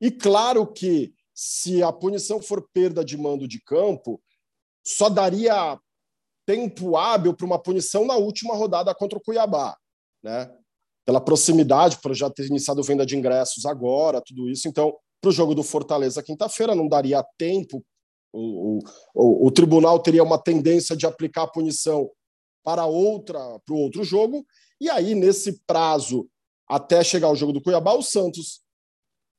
e 0.00 0.10
claro 0.10 0.66
que 0.66 1.12
se 1.34 1.82
a 1.82 1.92
punição 1.92 2.40
for 2.40 2.66
perda 2.72 3.04
de 3.04 3.16
mando 3.16 3.48
de 3.48 3.60
campo, 3.60 4.22
só 4.84 5.08
daria 5.08 5.78
tempo 6.50 6.96
hábil 6.96 7.32
para 7.32 7.46
uma 7.46 7.62
punição 7.62 8.04
na 8.04 8.16
última 8.16 8.56
rodada 8.56 8.92
contra 8.92 9.16
o 9.16 9.22
Cuiabá, 9.22 9.76
né? 10.20 10.52
Pela 11.06 11.20
proximidade, 11.20 11.98
por 11.98 12.12
já 12.12 12.28
ter 12.28 12.46
iniciado 12.46 12.82
venda 12.82 13.06
de 13.06 13.16
ingressos 13.16 13.64
agora, 13.64 14.20
tudo 14.20 14.50
isso. 14.50 14.66
Então, 14.66 14.96
para 15.20 15.28
o 15.28 15.32
jogo 15.32 15.54
do 15.54 15.62
Fortaleza 15.62 16.22
quinta-feira, 16.22 16.74
não 16.74 16.88
daria 16.88 17.24
tempo. 17.38 17.84
O, 18.32 18.80
o, 19.14 19.46
o, 19.46 19.50
tribunal 19.50 19.98
teria 20.00 20.24
uma 20.24 20.38
tendência 20.42 20.96
de 20.96 21.06
aplicar 21.06 21.44
a 21.44 21.50
punição 21.50 22.10
para 22.64 22.84
outra, 22.84 23.38
para 23.64 23.74
o 23.74 23.78
outro 23.78 24.02
jogo. 24.02 24.44
E 24.80 24.90
aí, 24.90 25.14
nesse 25.14 25.60
prazo, 25.66 26.28
até 26.68 27.02
chegar 27.04 27.28
ao 27.28 27.36
jogo 27.36 27.52
do 27.52 27.62
Cuiabá, 27.62 27.94
o 27.94 28.02
Santos 28.02 28.60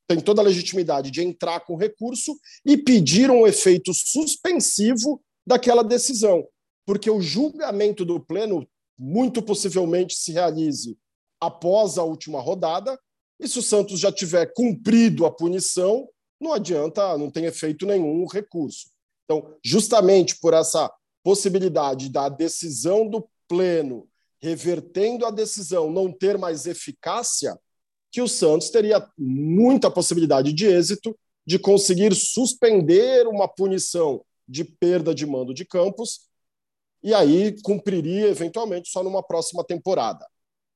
tem 0.07 0.19
toda 0.19 0.41
a 0.41 0.45
legitimidade 0.45 1.11
de 1.11 1.21
entrar 1.21 1.61
com 1.61 1.75
recurso 1.75 2.37
e 2.65 2.77
pedir 2.77 3.29
um 3.29 3.45
efeito 3.45 3.93
suspensivo 3.93 5.21
daquela 5.45 5.83
decisão, 5.83 6.45
porque 6.91 7.09
o 7.09 7.21
julgamento 7.21 8.03
do 8.03 8.19
pleno 8.19 8.67
muito 8.99 9.41
possivelmente 9.41 10.13
se 10.13 10.33
realize 10.33 10.97
após 11.39 11.97
a 11.97 12.03
última 12.03 12.41
rodada, 12.41 12.99
e 13.39 13.47
se 13.47 13.59
o 13.59 13.61
Santos 13.61 13.97
já 13.97 14.11
tiver 14.11 14.51
cumprido 14.53 15.25
a 15.25 15.31
punição, 15.31 16.09
não 16.37 16.51
adianta, 16.51 17.17
não 17.17 17.31
tem 17.31 17.45
efeito 17.45 17.85
nenhum 17.85 18.21
o 18.21 18.27
recurso. 18.27 18.89
Então, 19.23 19.55
justamente 19.63 20.37
por 20.41 20.53
essa 20.53 20.91
possibilidade 21.23 22.09
da 22.09 22.27
decisão 22.27 23.07
do 23.07 23.25
pleno 23.47 24.05
revertendo 24.41 25.25
a 25.25 25.31
decisão 25.31 25.89
não 25.89 26.11
ter 26.11 26.37
mais 26.37 26.65
eficácia, 26.65 27.57
que 28.11 28.21
o 28.21 28.27
Santos 28.27 28.69
teria 28.69 29.09
muita 29.17 29.89
possibilidade 29.89 30.51
de 30.51 30.65
êxito 30.65 31.17
de 31.47 31.57
conseguir 31.57 32.13
suspender 32.13 33.27
uma 33.27 33.47
punição 33.47 34.25
de 34.45 34.65
perda 34.65 35.15
de 35.15 35.25
mando 35.25 35.53
de 35.53 35.63
campos 35.63 36.29
e 37.03 37.13
aí 37.13 37.59
cumpriria 37.61 38.27
eventualmente 38.27 38.89
só 38.89 39.03
numa 39.03 39.23
próxima 39.23 39.63
temporada. 39.63 40.25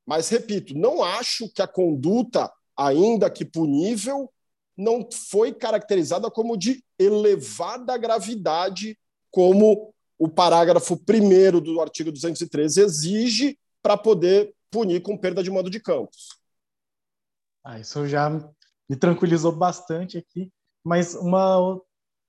Mas 0.06 0.30
repito, 0.30 0.78
não 0.78 1.04
acho 1.04 1.52
que 1.52 1.62
a 1.62 1.68
conduta, 1.68 2.52
ainda 2.78 3.30
que 3.30 3.44
punível, 3.44 4.32
não 4.78 5.08
foi 5.12 5.54
caracterizada 5.54 6.30
como 6.30 6.58
de 6.58 6.84
elevada 7.00 7.98
gravidade, 7.98 8.98
como 9.32 9.94
o 10.18 10.30
parágrafo 10.30 10.96
1 10.96 11.60
do 11.60 11.82
artigo 11.82 12.12
213 12.12 12.82
exige 12.82 13.60
para 13.82 13.98
poder 13.98 14.54
punir 14.70 15.02
com 15.02 15.18
perda 15.18 15.44
de 15.44 15.52
mando 15.52 15.70
de 15.70 15.80
campos. 15.80 16.38
Ah, 17.64 17.80
isso 17.80 18.08
já 18.08 18.30
me 18.88 18.96
tranquilizou 18.96 19.52
bastante 19.52 20.18
aqui. 20.18 20.52
Mas 20.84 21.16
uma 21.16 21.82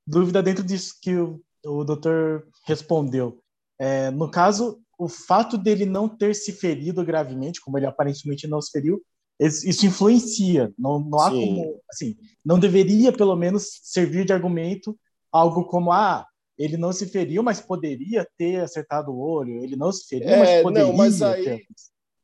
dúvida 0.07 0.43
dentro 0.43 0.65
disso 0.65 0.95
que 1.00 1.15
o, 1.15 1.43
o 1.65 1.85
doutor 1.85 2.49
respondeu. 2.65 3.43
É, 3.78 4.11
no 4.11 4.30
caso, 4.30 4.80
o 4.99 5.09
fato 5.09 5.59
dele 5.59 5.85
não 5.85 6.09
ter 6.09 6.35
se 6.35 6.52
ferido 6.52 7.04
gravemente, 7.04 7.61
como 7.61 7.78
ele 7.78 7.87
aparentemente 7.87 8.47
não 8.47 8.61
se 8.61 8.71
feriu, 8.71 9.02
isso 9.38 9.85
influencia. 9.85 10.73
Não, 10.78 10.99
não 10.99 11.21
há 11.21 11.30
como, 11.30 11.80
assim, 11.90 12.16
não 12.45 12.59
deveria 12.59 13.12
pelo 13.12 13.37
menos 13.37 13.80
servir 13.83 14.25
de 14.25 14.33
argumento 14.33 14.99
algo 15.30 15.64
como 15.64 15.92
ah, 15.92 16.26
ele 16.59 16.78
não 16.78 16.92
se 16.92 17.06
feriu, 17.06 17.42
mas 17.42 17.61
poderia 17.61 18.26
ter 18.38 18.61
acertado 18.61 19.11
o 19.11 19.18
olho. 19.18 19.62
Ele 19.62 19.76
não 19.76 19.92
se 19.92 20.06
feriu, 20.06 20.28
é, 20.28 20.38
mas 20.38 20.62
poderia. 20.62 20.88
Não, 20.88 20.97
mas 20.97 21.21
aí, 21.21 21.45
ter... 21.45 21.66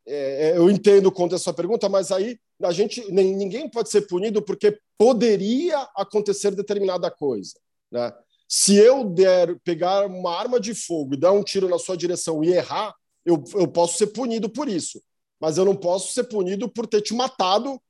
É, 0.06 0.50
é, 0.50 0.56
eu 0.56 0.70
entendo 0.70 1.12
o 1.14 1.28
da 1.28 1.38
sua 1.38 1.52
pergunta, 1.52 1.88
mas 1.88 2.10
aí 2.10 2.38
a 2.62 2.72
gente 2.72 3.08
ninguém 3.12 3.68
pode 3.68 3.90
ser 3.90 4.02
punido 4.02 4.42
porque 4.42 4.78
poderia 4.98 5.78
acontecer 5.96 6.54
determinada 6.54 7.10
coisa. 7.10 7.52
Né? 7.90 8.12
Se 8.54 8.76
eu 8.76 9.02
der 9.02 9.58
pegar 9.60 10.04
uma 10.04 10.30
arma 10.38 10.60
de 10.60 10.74
fogo 10.74 11.14
e 11.14 11.16
dar 11.16 11.32
um 11.32 11.42
tiro 11.42 11.70
na 11.70 11.78
sua 11.78 11.96
direção 11.96 12.44
e 12.44 12.52
errar, 12.52 12.94
eu, 13.24 13.42
eu 13.54 13.66
posso 13.66 13.96
ser 13.96 14.08
punido 14.08 14.46
por 14.46 14.68
isso. 14.68 15.02
Mas 15.40 15.56
eu 15.56 15.64
não 15.64 15.74
posso 15.74 16.12
ser 16.12 16.24
punido 16.24 16.68
por 16.68 16.86
ter 16.86 17.00
te 17.00 17.14
matado, 17.14 17.80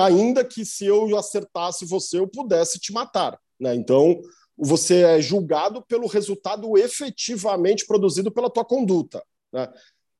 ainda 0.00 0.44
que 0.44 0.64
se 0.64 0.86
eu 0.86 1.16
acertasse 1.16 1.86
você, 1.86 2.18
eu 2.18 2.26
pudesse 2.26 2.80
te 2.80 2.92
matar. 2.92 3.38
Né? 3.60 3.72
Então, 3.76 4.20
você 4.58 5.02
é 5.02 5.22
julgado 5.22 5.82
pelo 5.82 6.08
resultado 6.08 6.76
efetivamente 6.76 7.86
produzido 7.86 8.28
pela 8.32 8.50
tua 8.50 8.64
conduta. 8.64 9.22
Né? 9.52 9.72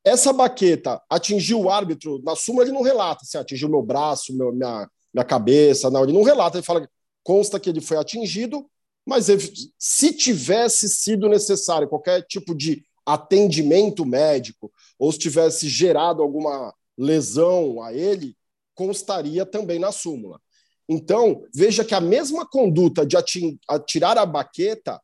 Essa 0.05 0.33
baqueta 0.33 1.03
atingiu 1.11 1.63
o 1.63 1.71
árbitro, 1.71 2.23
na 2.23 2.37
súmula 2.37 2.65
ele 2.65 2.73
não 2.73 2.83
relata 2.83 3.25
se 3.25 3.37
assim, 3.37 3.43
atingiu 3.43 3.69
meu 3.69 3.83
braço, 3.83 4.33
meu, 4.33 4.53
minha, 4.53 4.89
minha 5.13 5.25
cabeça, 5.25 5.91
não, 5.91 6.05
ele 6.05 6.13
não 6.13 6.23
relata, 6.23 6.57
ele 6.57 6.65
fala, 6.65 6.89
consta 7.25 7.59
que 7.59 7.69
ele 7.69 7.81
foi 7.81 7.97
atingido, 7.97 8.70
mas 9.07 9.27
se 9.79 10.13
tivesse 10.13 10.89
sido 10.89 11.29
necessário 11.29 11.89
qualquer 11.89 12.23
tipo 12.23 12.55
de 12.55 12.85
atendimento 13.05 14.05
médico, 14.05 14.73
ou 14.99 15.11
se 15.11 15.19
tivesse 15.19 15.69
gerado 15.69 16.23
alguma 16.23 16.75
lesão 16.97 17.83
a 17.83 17.93
ele, 17.93 18.37
constaria 18.75 19.45
também 19.45 19.79
na 19.79 19.91
súmula. 19.91 20.41
Então, 20.89 21.45
veja 21.55 21.85
que 21.85 21.95
a 21.95 22.01
mesma 22.01 22.47
conduta 22.47 23.07
de 23.07 23.17
atirar 23.69 24.19
a 24.19 24.27
baqueta, 24.27 25.01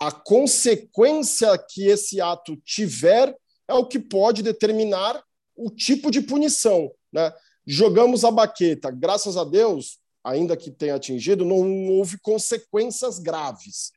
a 0.00 0.10
consequência 0.10 1.56
que 1.58 1.86
esse 1.86 2.20
ato 2.20 2.56
tiver 2.64 3.36
é 3.68 3.74
o 3.74 3.84
que 3.86 3.98
pode 3.98 4.42
determinar 4.42 5.22
o 5.54 5.70
tipo 5.70 6.10
de 6.10 6.22
punição. 6.22 6.90
Né? 7.12 7.32
Jogamos 7.66 8.24
a 8.24 8.30
baqueta, 8.30 8.90
graças 8.90 9.36
a 9.36 9.44
Deus, 9.44 9.98
ainda 10.28 10.56
que 10.56 10.70
tenha 10.70 10.94
atingido, 10.94 11.44
não 11.44 11.88
houve 11.88 12.18
consequências 12.18 13.18
graves. 13.18 13.92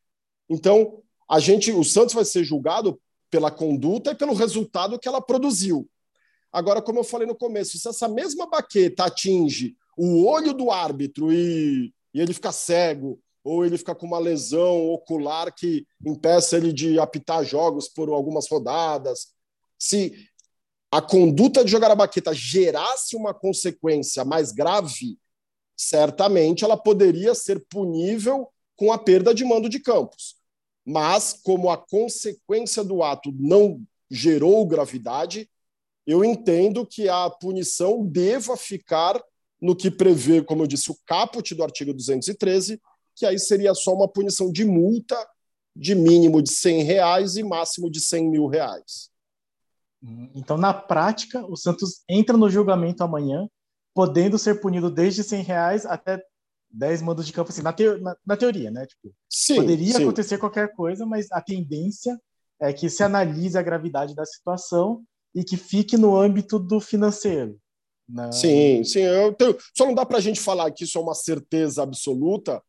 Então, 0.50 1.02
a 1.30 1.40
gente, 1.40 1.72
o 1.72 1.84
Santos 1.84 2.14
vai 2.14 2.26
ser 2.26 2.44
julgado 2.44 3.00
pela 3.30 3.52
conduta 3.52 4.12
e 4.12 4.16
pelo 4.16 4.34
resultado 4.34 5.00
que 5.00 5.08
ela 5.08 5.22
produziu. 5.22 5.88
Agora, 6.52 6.82
como 6.82 7.00
eu 7.00 7.04
falei 7.04 7.28
no 7.28 7.36
começo, 7.36 7.78
se 7.78 7.88
essa 7.88 8.08
mesma 8.08 8.48
baqueta 8.48 9.06
atinge 9.06 9.76
o 9.98 10.26
olho 10.26 10.54
do 10.54 10.72
árbitro 10.72 11.32
e, 11.32 11.94
e 12.14 12.22
ele 12.22 12.34
fica 12.34 12.52
cego, 12.52 13.20
ou 13.44 13.66
ele 13.66 13.78
fica 13.78 13.96
com 13.96 14.06
uma 14.06 14.20
lesão 14.20 14.90
ocular 14.90 15.54
que 15.54 15.86
impeça 16.06 16.58
ele 16.58 16.72
de 16.72 17.00
apitar 17.00 17.44
jogos 17.44 17.88
por 17.88 18.10
algumas 18.10 18.48
rodadas, 18.50 19.34
se 19.80 20.28
a 20.92 21.02
conduta 21.02 21.64
de 21.64 21.72
jogar 21.72 21.92
a 21.92 21.96
baqueta 21.96 22.34
gerasse 22.34 23.16
uma 23.16 23.34
consequência 23.34 24.26
mais 24.26 24.52
grave, 24.52 25.18
certamente 25.82 26.64
ela 26.64 26.78
poderia 26.78 27.34
ser 27.34 27.66
punível 27.68 28.48
com 28.76 28.92
a 28.92 29.00
perda 29.00 29.34
de 29.34 29.44
mando 29.44 29.68
de 29.68 29.80
campos. 29.80 30.36
Mas, 30.86 31.34
como 31.44 31.70
a 31.70 31.78
consequência 31.78 32.84
do 32.84 33.02
ato 33.02 33.32
não 33.34 33.82
gerou 34.10 34.66
gravidade, 34.66 35.50
eu 36.06 36.24
entendo 36.24 36.86
que 36.86 37.10
a 37.10 37.30
punição 37.30 38.06
deva 38.06 38.56
ficar 38.56 39.22
no 39.60 39.76
que 39.76 39.90
prevê, 39.90 40.44
como 40.44 40.64
eu 40.64 40.68
disse, 40.68 40.92
o 40.92 40.98
caput 41.06 41.54
do 41.56 41.64
artigo 41.64 41.94
213, 41.94 42.80
que 43.16 43.26
aí 43.26 43.40
seria 43.40 43.74
só 43.74 43.94
uma 43.94 44.08
punição 44.08 44.52
de 44.52 44.66
multa 44.66 45.18
de 45.76 45.96
mínimo 45.96 46.42
de 46.42 46.52
100 46.52 46.84
reais 46.84 47.38
e 47.38 47.44
máximo 47.44 47.90
de 47.90 48.00
100 48.00 48.30
mil 48.30 48.48
reais. 48.48 49.10
Então, 50.36 50.58
na 50.58 50.74
prática, 50.74 51.46
o 51.46 51.56
Santos 51.56 52.02
entra 52.10 52.36
no 52.36 52.50
julgamento 52.50 53.04
amanhã, 53.04 53.48
podendo 53.94 54.38
ser 54.38 54.62
punido 54.62 54.90
desde 54.90 55.24
100 55.24 55.44
reais 55.44 55.86
até 55.86 56.22
10 56.70 57.02
mandos 57.02 57.26
de 57.26 57.34
campo, 57.34 57.52
assim, 57.52 57.62
na, 57.62 57.74
teo 57.74 58.00
na, 58.02 58.16
na 58.26 58.38
teoria, 58.38 58.72
né? 58.72 58.86
Tipo, 58.86 59.14
sim, 59.30 59.56
poderia 59.56 59.94
sim. 59.94 60.04
acontecer 60.04 60.38
qualquer 60.38 60.74
coisa, 60.74 61.06
mas 61.06 61.32
a 61.32 61.42
tendência 61.42 62.20
é 62.60 62.72
que 62.72 62.90
se 62.90 63.04
analise 63.04 63.58
a 63.58 63.62
gravidade 63.62 64.16
da 64.16 64.26
situação 64.26 65.04
e 65.34 65.44
que 65.44 65.58
fique 65.58 65.98
no 65.98 66.16
âmbito 66.16 66.60
do 66.60 66.80
financeiro. 66.80 67.58
Né? 68.08 68.32
Sim, 68.32 68.84
sim. 68.84 69.02
Eu 69.02 69.34
tenho... 69.34 69.58
Só 69.76 69.86
não 69.86 69.96
dá 69.96 70.06
para 70.06 70.18
a 70.18 70.22
gente 70.22 70.40
falar 70.40 70.72
que 70.72 70.84
isso 70.84 70.98
é 70.98 71.02
uma 71.02 71.16
certeza 71.16 71.84
absoluta, 71.84 72.62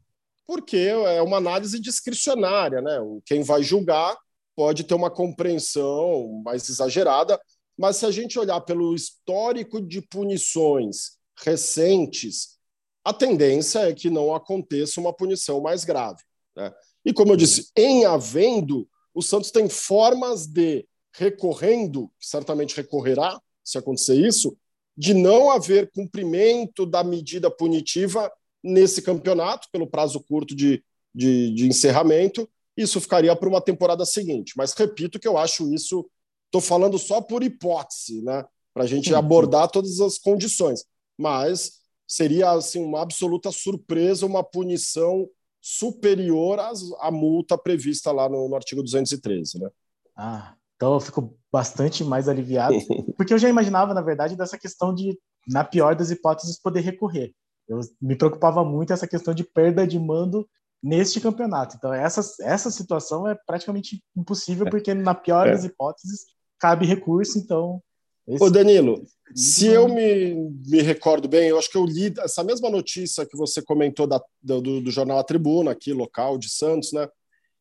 porque 0.47 0.77
é 0.77 1.21
uma 1.23 1.37
análise 1.37 1.79
discricionária, 1.81 2.81
né? 2.81 2.99
Quem 3.25 3.43
vai 3.43 3.63
julgar 3.63 4.17
pode 4.57 4.85
ter 4.85 4.95
uma 4.95 5.11
compreensão 5.11 6.43
mais 6.45 6.69
exagerada, 6.69 7.41
mas 7.79 7.97
se 7.97 8.07
a 8.07 8.11
gente 8.11 8.39
olhar 8.39 8.61
pelo 8.61 8.95
histórico 8.95 9.81
de 9.81 10.01
punições 10.03 11.19
recentes, 11.37 12.59
a 13.05 13.13
tendência 13.13 13.81
é 13.81 13.93
que 13.93 14.11
não 14.11 14.35
aconteça 14.35 15.01
uma 15.01 15.13
punição 15.13 15.61
mais 15.61 15.85
grave. 15.85 16.23
Né? 16.57 16.73
E 17.05 17.13
como 17.13 17.33
eu 17.33 17.37
disse, 17.37 17.71
em 17.77 18.05
havendo, 18.05 18.89
o 19.15 19.23
Santos 19.23 19.51
tem 19.51 19.69
formas 19.69 20.47
de, 20.47 20.87
recorrendo, 21.15 22.11
certamente 22.21 22.77
recorrerá, 22.77 23.41
se 23.65 23.79
acontecer 23.79 24.15
isso, 24.15 24.57
de 24.97 25.15
não 25.15 25.51
haver 25.51 25.91
cumprimento 25.91 26.85
da 26.85 27.03
medida 27.03 27.51
punitiva 27.51 28.31
nesse 28.63 29.03
campeonato, 29.03 29.69
pelo 29.73 29.87
prazo 29.87 30.21
curto 30.21 30.55
de, 30.55 30.83
de, 31.15 31.53
de 31.55 31.67
encerramento, 31.67 32.49
isso 32.77 33.01
ficaria 33.01 33.35
para 33.35 33.49
uma 33.49 33.61
temporada 33.61 34.05
seguinte. 34.05 34.55
Mas 34.57 34.73
repito 34.73 35.19
que 35.19 35.29
eu 35.29 35.37
acho 35.37 35.73
isso, 35.73 36.09
estou 36.53 36.61
falando 36.61 36.99
só 36.99 37.23
por 37.23 37.43
hipótese, 37.43 38.23
né? 38.23 38.45
Para 38.75 38.85
a 38.85 38.87
gente 38.87 39.09
sim, 39.09 39.15
abordar 39.15 39.71
todas 39.71 40.01
as 40.01 40.19
condições. 40.19 40.85
Mas 41.19 41.81
seria 42.07 42.51
assim 42.51 42.85
uma 42.85 43.01
absoluta 43.01 43.51
surpresa 43.51 44.27
uma 44.27 44.45
punição 44.45 45.27
superior 45.61 46.61
às, 46.61 46.83
à 47.01 47.11
multa 47.11 47.57
prevista 47.57 48.13
lá 48.13 48.29
no, 48.29 48.49
no 48.49 48.55
artigo 48.55 48.83
213, 48.83 49.61
né? 49.61 49.71
Ah, 50.15 50.55
então 50.77 50.95
eu 50.95 51.01
fico 51.01 51.39
bastante 51.51 52.05
mais 52.05 52.29
aliviado, 52.29 52.75
porque 53.17 53.33
eu 53.33 53.39
já 53.39 53.49
imaginava, 53.49 53.95
na 53.95 54.03
verdade, 54.03 54.37
dessa 54.37 54.59
questão 54.59 54.95
de, 54.95 55.19
na 55.49 55.65
pior 55.65 55.95
das 55.95 56.11
hipóteses, 56.11 56.61
poder 56.61 56.81
recorrer. 56.81 57.33
Eu 57.69 57.81
me 58.01 58.17
preocupava 58.17 58.65
muito 58.65 58.93
essa 58.93 59.07
questão 59.07 59.33
de 59.33 59.45
perda 59.45 59.87
de 59.87 59.99
mando 59.99 60.47
neste 60.83 61.21
campeonato. 61.21 61.77
Então, 61.77 61.95
essa, 61.95 62.21
essa 62.43 62.71
situação 62.71 63.29
é 63.29 63.37
praticamente 63.47 64.03
impossível, 64.17 64.69
porque, 64.69 64.93
na 64.93 65.15
pior 65.15 65.47
é. 65.47 65.53
das 65.53 65.65
hipóteses, 65.65 66.27
cabe 66.63 66.87
recurso. 66.87 67.39
Então. 67.39 67.83
Esse, 68.29 68.43
Ô, 68.43 68.49
Danilo, 68.49 69.05
se 69.35 69.67
eu 69.67 69.89
me, 69.89 70.33
me 70.65 70.81
recordo 70.81 71.27
bem, 71.27 71.49
eu 71.49 71.59
acho 71.59 71.69
que 71.69 71.77
eu 71.77 71.85
li 71.85 72.15
essa 72.21 72.45
mesma 72.45 72.71
notícia 72.71 73.27
que 73.27 73.37
você 73.37 73.61
comentou 73.61 74.07
da, 74.07 74.23
do, 74.41 74.81
do 74.81 74.91
jornal 74.93 75.19
A 75.19 75.25
Tribuna, 75.25 75.73
aqui, 75.73 75.93
local 75.93 76.39
de 76.39 76.49
Santos, 76.49 76.93
né? 76.93 77.09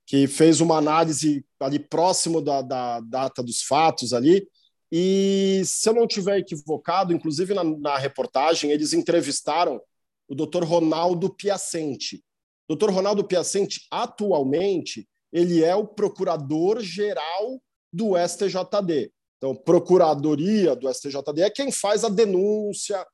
Que 0.06 0.28
fez 0.28 0.62
uma 0.62 0.78
análise 0.78 1.44
ali 1.60 1.80
próximo 1.80 2.42
da, 2.42 2.62
da 2.62 3.00
data 3.00 3.42
dos 3.42 3.64
fatos 3.64 4.14
ali. 4.14 4.48
E 4.92 5.64
se 5.66 5.90
eu 5.90 5.94
não 5.94 6.06
tiver 6.06 6.38
equivocado, 6.38 7.12
inclusive 7.12 7.56
na, 7.56 7.64
na 7.64 7.98
reportagem, 7.98 8.72
eles 8.72 8.94
entrevistaram 8.94 9.82
o 10.28 10.36
Dr. 10.36 10.64
Ronaldo 10.64 11.34
Piacente. 11.34 12.24
O 12.70 12.76
Dr. 12.76 12.92
Ronaldo 12.92 13.24
Piacente, 13.24 13.88
atualmente, 13.90 15.08
ele 15.32 15.64
é 15.64 15.74
o 15.74 15.88
procurador-geral 15.88 17.60
do 17.92 18.14
STJD. 18.18 19.12
Então, 19.38 19.56
procuradoria 19.56 20.76
do 20.76 20.92
STJD 20.92 21.42
é 21.42 21.50
quem 21.50 21.72
faz 21.72 22.04
a 22.04 22.10
denúncia, 22.10 23.06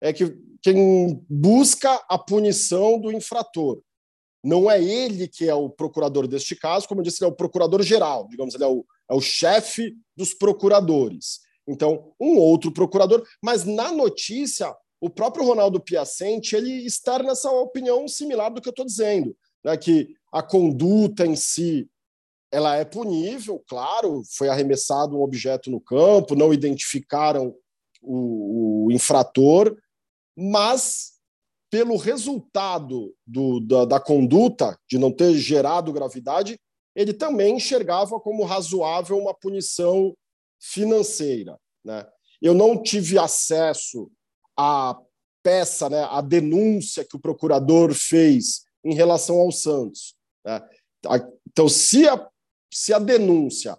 é 0.00 0.12
que, 0.12 0.36
quem 0.62 1.24
busca 1.28 1.94
a 2.08 2.18
punição 2.18 3.00
do 3.00 3.10
infrator. 3.10 3.80
Não 4.42 4.70
é 4.70 4.82
ele 4.82 5.28
que 5.28 5.48
é 5.48 5.54
o 5.54 5.68
procurador 5.68 6.26
deste 6.26 6.56
caso, 6.56 6.88
como 6.88 7.00
eu 7.00 7.04
disse, 7.04 7.22
ele 7.22 7.30
é 7.30 7.32
o 7.32 7.36
procurador-geral, 7.36 8.26
digamos, 8.28 8.54
ele 8.54 8.64
é 8.64 8.68
o, 8.68 8.84
é 9.10 9.14
o 9.14 9.20
chefe 9.20 9.94
dos 10.16 10.32
procuradores. 10.32 11.40
Então, 11.68 12.12
um 12.20 12.38
outro 12.38 12.72
procurador, 12.72 13.26
mas 13.42 13.64
na 13.64 13.92
notícia 13.92 14.74
o 15.00 15.08
próprio 15.08 15.46
Ronaldo 15.46 15.80
Piacente 15.80 16.54
ele 16.54 16.84
está 16.84 17.18
nessa 17.22 17.50
opinião 17.50 18.06
similar 18.06 18.52
do 18.52 18.60
que 18.60 18.68
eu 18.68 18.72
estou 18.72 18.84
dizendo, 18.84 19.34
né? 19.64 19.76
que 19.76 20.14
a 20.32 20.42
conduta 20.42 21.26
em 21.26 21.34
si 21.34 21.88
ela 22.52 22.76
é 22.76 22.84
punível, 22.84 23.62
claro, 23.68 24.22
foi 24.36 24.48
arremessado 24.48 25.16
um 25.16 25.22
objeto 25.22 25.70
no 25.70 25.80
campo, 25.80 26.34
não 26.34 26.52
identificaram 26.52 27.54
o, 28.02 28.86
o 28.86 28.92
infrator, 28.92 29.76
mas 30.36 31.12
pelo 31.70 31.96
resultado 31.96 33.14
do, 33.24 33.60
da, 33.60 33.84
da 33.84 34.00
conduta, 34.00 34.76
de 34.88 34.98
não 34.98 35.12
ter 35.12 35.34
gerado 35.34 35.92
gravidade, 35.92 36.58
ele 36.96 37.14
também 37.14 37.56
enxergava 37.56 38.18
como 38.18 38.44
razoável 38.44 39.16
uma 39.16 39.32
punição 39.32 40.14
financeira. 40.60 41.56
Né? 41.84 42.04
Eu 42.42 42.54
não 42.54 42.82
tive 42.82 43.18
acesso 43.18 44.10
a 44.56 44.98
peça, 45.42 45.88
né, 45.88 46.06
a 46.10 46.20
denúncia 46.20 47.04
que 47.04 47.16
o 47.16 47.20
procurador 47.20 47.94
fez 47.94 48.64
em 48.84 48.94
relação 48.94 49.38
ao 49.38 49.52
Santos. 49.52 50.14
Né? 50.44 50.60
Então, 51.48 51.68
se 51.68 52.08
a, 52.08 52.28
se 52.72 52.92
a 52.92 52.98
denúncia 52.98 53.78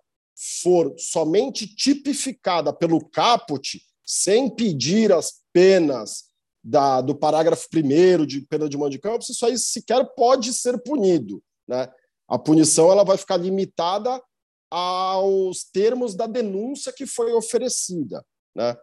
for 0.64 0.94
somente 0.98 1.68
tipificada 1.68 2.74
pelo 2.74 3.04
caput, 3.10 3.82
sem 4.04 4.50
pedir 4.54 5.12
as 5.12 5.42
penas 5.54 6.26
da, 6.64 7.02
do 7.02 7.16
parágrafo 7.16 7.70
primeiro 7.70 8.26
de 8.26 8.42
pena 8.42 8.68
de 8.68 8.78
mão 8.78 8.90
de 8.90 9.00
campo, 9.00 9.24
isso 9.24 9.46
aí 9.46 9.58
sequer 9.58 10.04
pode 10.16 10.54
ser 10.54 10.82
punido. 10.82 11.44
Né? 11.68 11.88
A 12.28 12.38
punição 12.38 12.92
ela 12.92 13.04
vai 13.04 13.18
ficar 13.18 13.38
limitada 13.38 14.22
aos 14.70 15.64
termos 15.64 16.16
da 16.16 16.28
denúncia 16.28 16.94
que 16.94 17.06
foi 17.06 17.34
oferecida. 17.34 18.26
Né? 18.56 18.76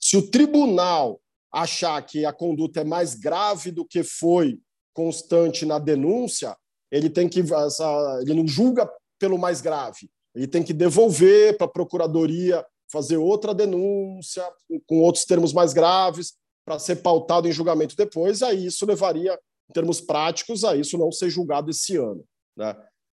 Se 0.00 0.16
o 0.16 0.30
tribunal 0.30 1.20
achar 1.52 2.00
que 2.02 2.24
a 2.24 2.32
conduta 2.32 2.80
é 2.80 2.84
mais 2.84 3.14
grave 3.14 3.70
do 3.70 3.84
que 3.84 4.02
foi 4.02 4.60
constante 4.92 5.64
na 5.64 5.78
denúncia, 5.78 6.56
ele 6.90 7.10
tem 7.10 7.28
que 7.28 7.40
ele 7.40 8.34
não 8.34 8.46
julga 8.46 8.90
pelo 9.18 9.38
mais 9.38 9.60
grave, 9.60 10.10
ele 10.34 10.46
tem 10.46 10.62
que 10.62 10.72
devolver 10.72 11.56
para 11.56 11.66
a 11.66 11.70
procuradoria 11.70 12.64
fazer 12.88 13.16
outra 13.16 13.54
denúncia 13.54 14.44
com 14.86 15.00
outros 15.00 15.24
termos 15.24 15.52
mais 15.52 15.72
graves 15.72 16.34
para 16.64 16.78
ser 16.78 16.96
pautado 16.96 17.48
em 17.48 17.52
julgamento 17.52 17.96
depois, 17.96 18.42
aí 18.42 18.66
isso 18.66 18.86
levaria, 18.86 19.38
em 19.68 19.72
termos 19.72 20.00
práticos, 20.00 20.64
a 20.64 20.76
isso 20.76 20.98
não 20.98 21.10
ser 21.10 21.30
julgado 21.30 21.70
esse 21.70 21.96
ano. 21.96 22.24
Né? 22.56 22.76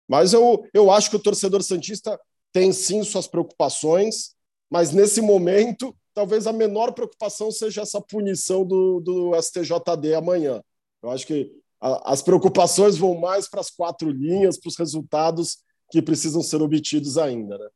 Mas 0.08 0.32
eu, 0.32 0.66
eu 0.72 0.90
acho 0.90 1.10
que 1.10 1.16
o 1.16 1.22
torcedor 1.22 1.62
Santista 1.62 2.18
tem 2.52 2.72
sim 2.72 3.02
suas 3.04 3.26
preocupações, 3.26 4.34
mas 4.70 4.92
nesse 4.92 5.20
momento 5.20 5.94
talvez 6.14 6.46
a 6.46 6.52
menor 6.52 6.92
preocupação 6.92 7.50
seja 7.50 7.82
essa 7.82 8.00
punição 8.00 8.64
do, 8.64 9.00
do 9.00 9.40
STJD 9.40 10.14
amanhã. 10.16 10.60
Eu 11.02 11.10
acho 11.10 11.26
que 11.26 11.52
as 11.80 12.22
preocupações 12.22 12.96
vão 12.96 13.14
mais 13.14 13.48
para 13.48 13.60
as 13.60 13.70
quatro 13.70 14.10
linhas, 14.10 14.58
para 14.58 14.68
os 14.68 14.76
resultados 14.76 15.58
que 15.90 16.02
precisam 16.02 16.42
ser 16.42 16.60
obtidos 16.62 17.18
ainda. 17.18 17.58
Né? 17.58 17.68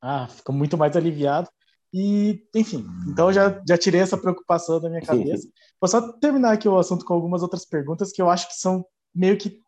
Ah, 0.00 0.28
fica 0.28 0.52
muito 0.52 0.76
mais 0.76 0.96
aliviado. 0.96 1.48
E, 1.94 2.42
enfim, 2.54 2.86
então 3.06 3.32
já, 3.32 3.62
já 3.68 3.76
tirei 3.76 4.00
essa 4.00 4.16
preocupação 4.16 4.80
da 4.80 4.88
minha 4.88 5.02
cabeça. 5.02 5.46
Vou 5.80 5.88
só 5.88 6.12
terminar 6.12 6.52
aqui 6.52 6.68
o 6.68 6.78
assunto 6.78 7.04
com 7.04 7.12
algumas 7.12 7.42
outras 7.42 7.66
perguntas 7.66 8.12
que 8.12 8.22
eu 8.22 8.30
acho 8.30 8.48
que 8.48 8.54
são 8.54 8.84
meio 9.14 9.36
que 9.36 9.60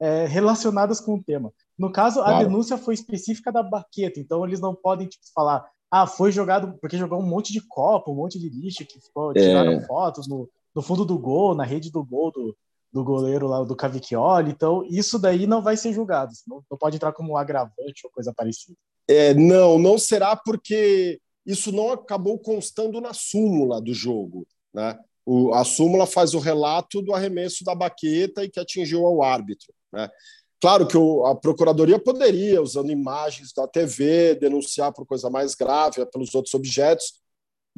é, 0.00 0.26
relacionadas 0.26 1.00
com 1.00 1.14
o 1.14 1.22
tema. 1.22 1.52
No 1.78 1.92
caso, 1.92 2.20
claro. 2.20 2.36
a 2.36 2.42
denúncia 2.42 2.76
foi 2.76 2.94
específica 2.94 3.52
da 3.52 3.62
baqueta, 3.62 4.18
então 4.18 4.44
eles 4.44 4.60
não 4.60 4.74
podem 4.74 5.06
tipo, 5.06 5.24
falar 5.32 5.64
ah, 5.90 6.06
foi 6.06 6.30
jogado 6.30 6.78
porque 6.80 6.98
jogou 6.98 7.18
um 7.18 7.26
monte 7.26 7.52
de 7.52 7.60
copo, 7.60 8.12
um 8.12 8.16
monte 8.16 8.38
de 8.38 8.48
lixo 8.48 8.84
que 8.84 9.00
ficou, 9.00 9.32
é. 9.32 9.34
tiraram 9.34 9.72
é. 9.72 9.86
fotos 9.86 10.28
no, 10.28 10.48
no 10.74 10.82
fundo 10.82 11.04
do 11.04 11.18
gol, 11.18 11.54
na 11.54 11.64
rede 11.64 11.90
do 11.90 12.04
gol 12.04 12.30
do, 12.30 12.56
do 12.92 13.04
goleiro 13.04 13.46
lá 13.46 13.62
do 13.62 13.76
Cavicchioli. 13.76 14.50
Então, 14.50 14.84
isso 14.88 15.18
daí 15.18 15.46
não 15.46 15.62
vai 15.62 15.76
ser 15.76 15.92
julgado. 15.92 16.32
Não, 16.46 16.62
não 16.70 16.78
pode 16.78 16.96
entrar 16.96 17.12
como 17.12 17.32
um 17.32 17.36
agravante 17.36 18.04
ou 18.04 18.10
coisa 18.10 18.32
parecida. 18.34 18.76
É, 19.08 19.34
não, 19.34 19.78
não 19.78 19.98
será 19.98 20.36
porque 20.36 21.20
isso 21.46 21.72
não 21.72 21.92
acabou 21.92 22.38
constando 22.38 23.00
na 23.00 23.14
súmula 23.14 23.80
do 23.80 23.94
jogo. 23.94 24.46
Né? 24.72 24.98
O, 25.24 25.54
a 25.54 25.64
súmula 25.64 26.06
faz 26.06 26.34
o 26.34 26.38
relato 26.38 27.00
do 27.00 27.14
arremesso 27.14 27.64
da 27.64 27.74
baqueta 27.74 28.44
e 28.44 28.50
que 28.50 28.60
atingiu 28.60 29.06
ao 29.06 29.22
árbitro. 29.22 29.72
Né? 29.92 30.08
Claro 30.60 30.86
que 30.86 30.96
o, 30.96 31.24
a 31.24 31.36
procuradoria 31.36 31.98
poderia, 31.98 32.60
usando 32.60 32.90
imagens 32.90 33.52
da 33.52 33.66
TV, 33.66 34.34
denunciar 34.34 34.92
por 34.92 35.06
coisa 35.06 35.30
mais 35.30 35.54
grave, 35.54 36.04
pelos 36.06 36.34
outros 36.34 36.54
objetos, 36.54 37.20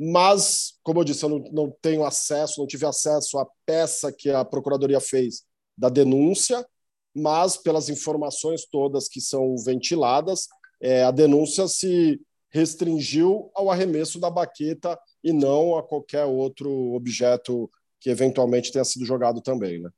mas, 0.02 0.78
como 0.82 1.00
eu 1.00 1.04
disse, 1.04 1.22
eu 1.22 1.28
não, 1.28 1.38
não 1.52 1.76
tenho 1.82 2.06
acesso, 2.06 2.58
não 2.58 2.66
tive 2.66 2.86
acesso 2.86 3.38
à 3.38 3.46
peça 3.66 4.10
que 4.10 4.30
a 4.30 4.42
procuradoria 4.42 4.98
fez 4.98 5.42
da 5.76 5.90
denúncia, 5.90 6.66
mas 7.14 7.58
pelas 7.58 7.90
informações 7.90 8.64
todas 8.64 9.08
que 9.08 9.20
são 9.20 9.54
ventiladas, 9.58 10.48
é, 10.80 11.04
a 11.04 11.10
denúncia 11.10 11.68
se 11.68 12.18
restringiu 12.48 13.50
ao 13.54 13.70
arremesso 13.70 14.18
da 14.18 14.30
baqueta 14.30 14.98
e 15.22 15.34
não 15.34 15.76
a 15.76 15.82
qualquer 15.82 16.24
outro 16.24 16.94
objeto 16.94 17.70
que 18.00 18.08
eventualmente 18.08 18.72
tenha 18.72 18.84
sido 18.84 19.04
jogado 19.04 19.42
também, 19.42 19.82
né? 19.82 19.90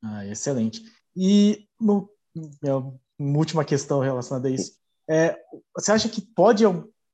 Ah, 0.00 0.24
excelente. 0.26 0.84
E 1.16 1.66
no, 1.78 2.08
uma 3.18 3.38
última 3.38 3.64
questão 3.64 3.98
relacionada 3.98 4.46
a 4.46 4.52
isso, 4.52 4.78
é, 5.08 5.36
você 5.74 5.90
acha 5.90 6.08
que 6.08 6.22
pode 6.22 6.62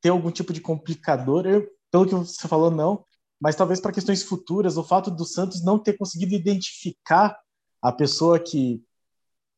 ter 0.02 0.10
algum 0.10 0.30
tipo 0.30 0.52
de 0.52 0.60
complicador? 0.60 1.46
Eu 1.46 1.66
pelo 1.90 2.06
que 2.06 2.14
você 2.14 2.48
falou, 2.48 2.70
não. 2.70 3.04
Mas 3.40 3.56
talvez 3.56 3.80
para 3.80 3.92
questões 3.92 4.22
futuras, 4.22 4.76
o 4.76 4.84
fato 4.84 5.10
do 5.10 5.24
Santos 5.24 5.64
não 5.64 5.78
ter 5.78 5.96
conseguido 5.96 6.34
identificar 6.34 7.38
a 7.82 7.92
pessoa 7.92 8.38
que, 8.38 8.82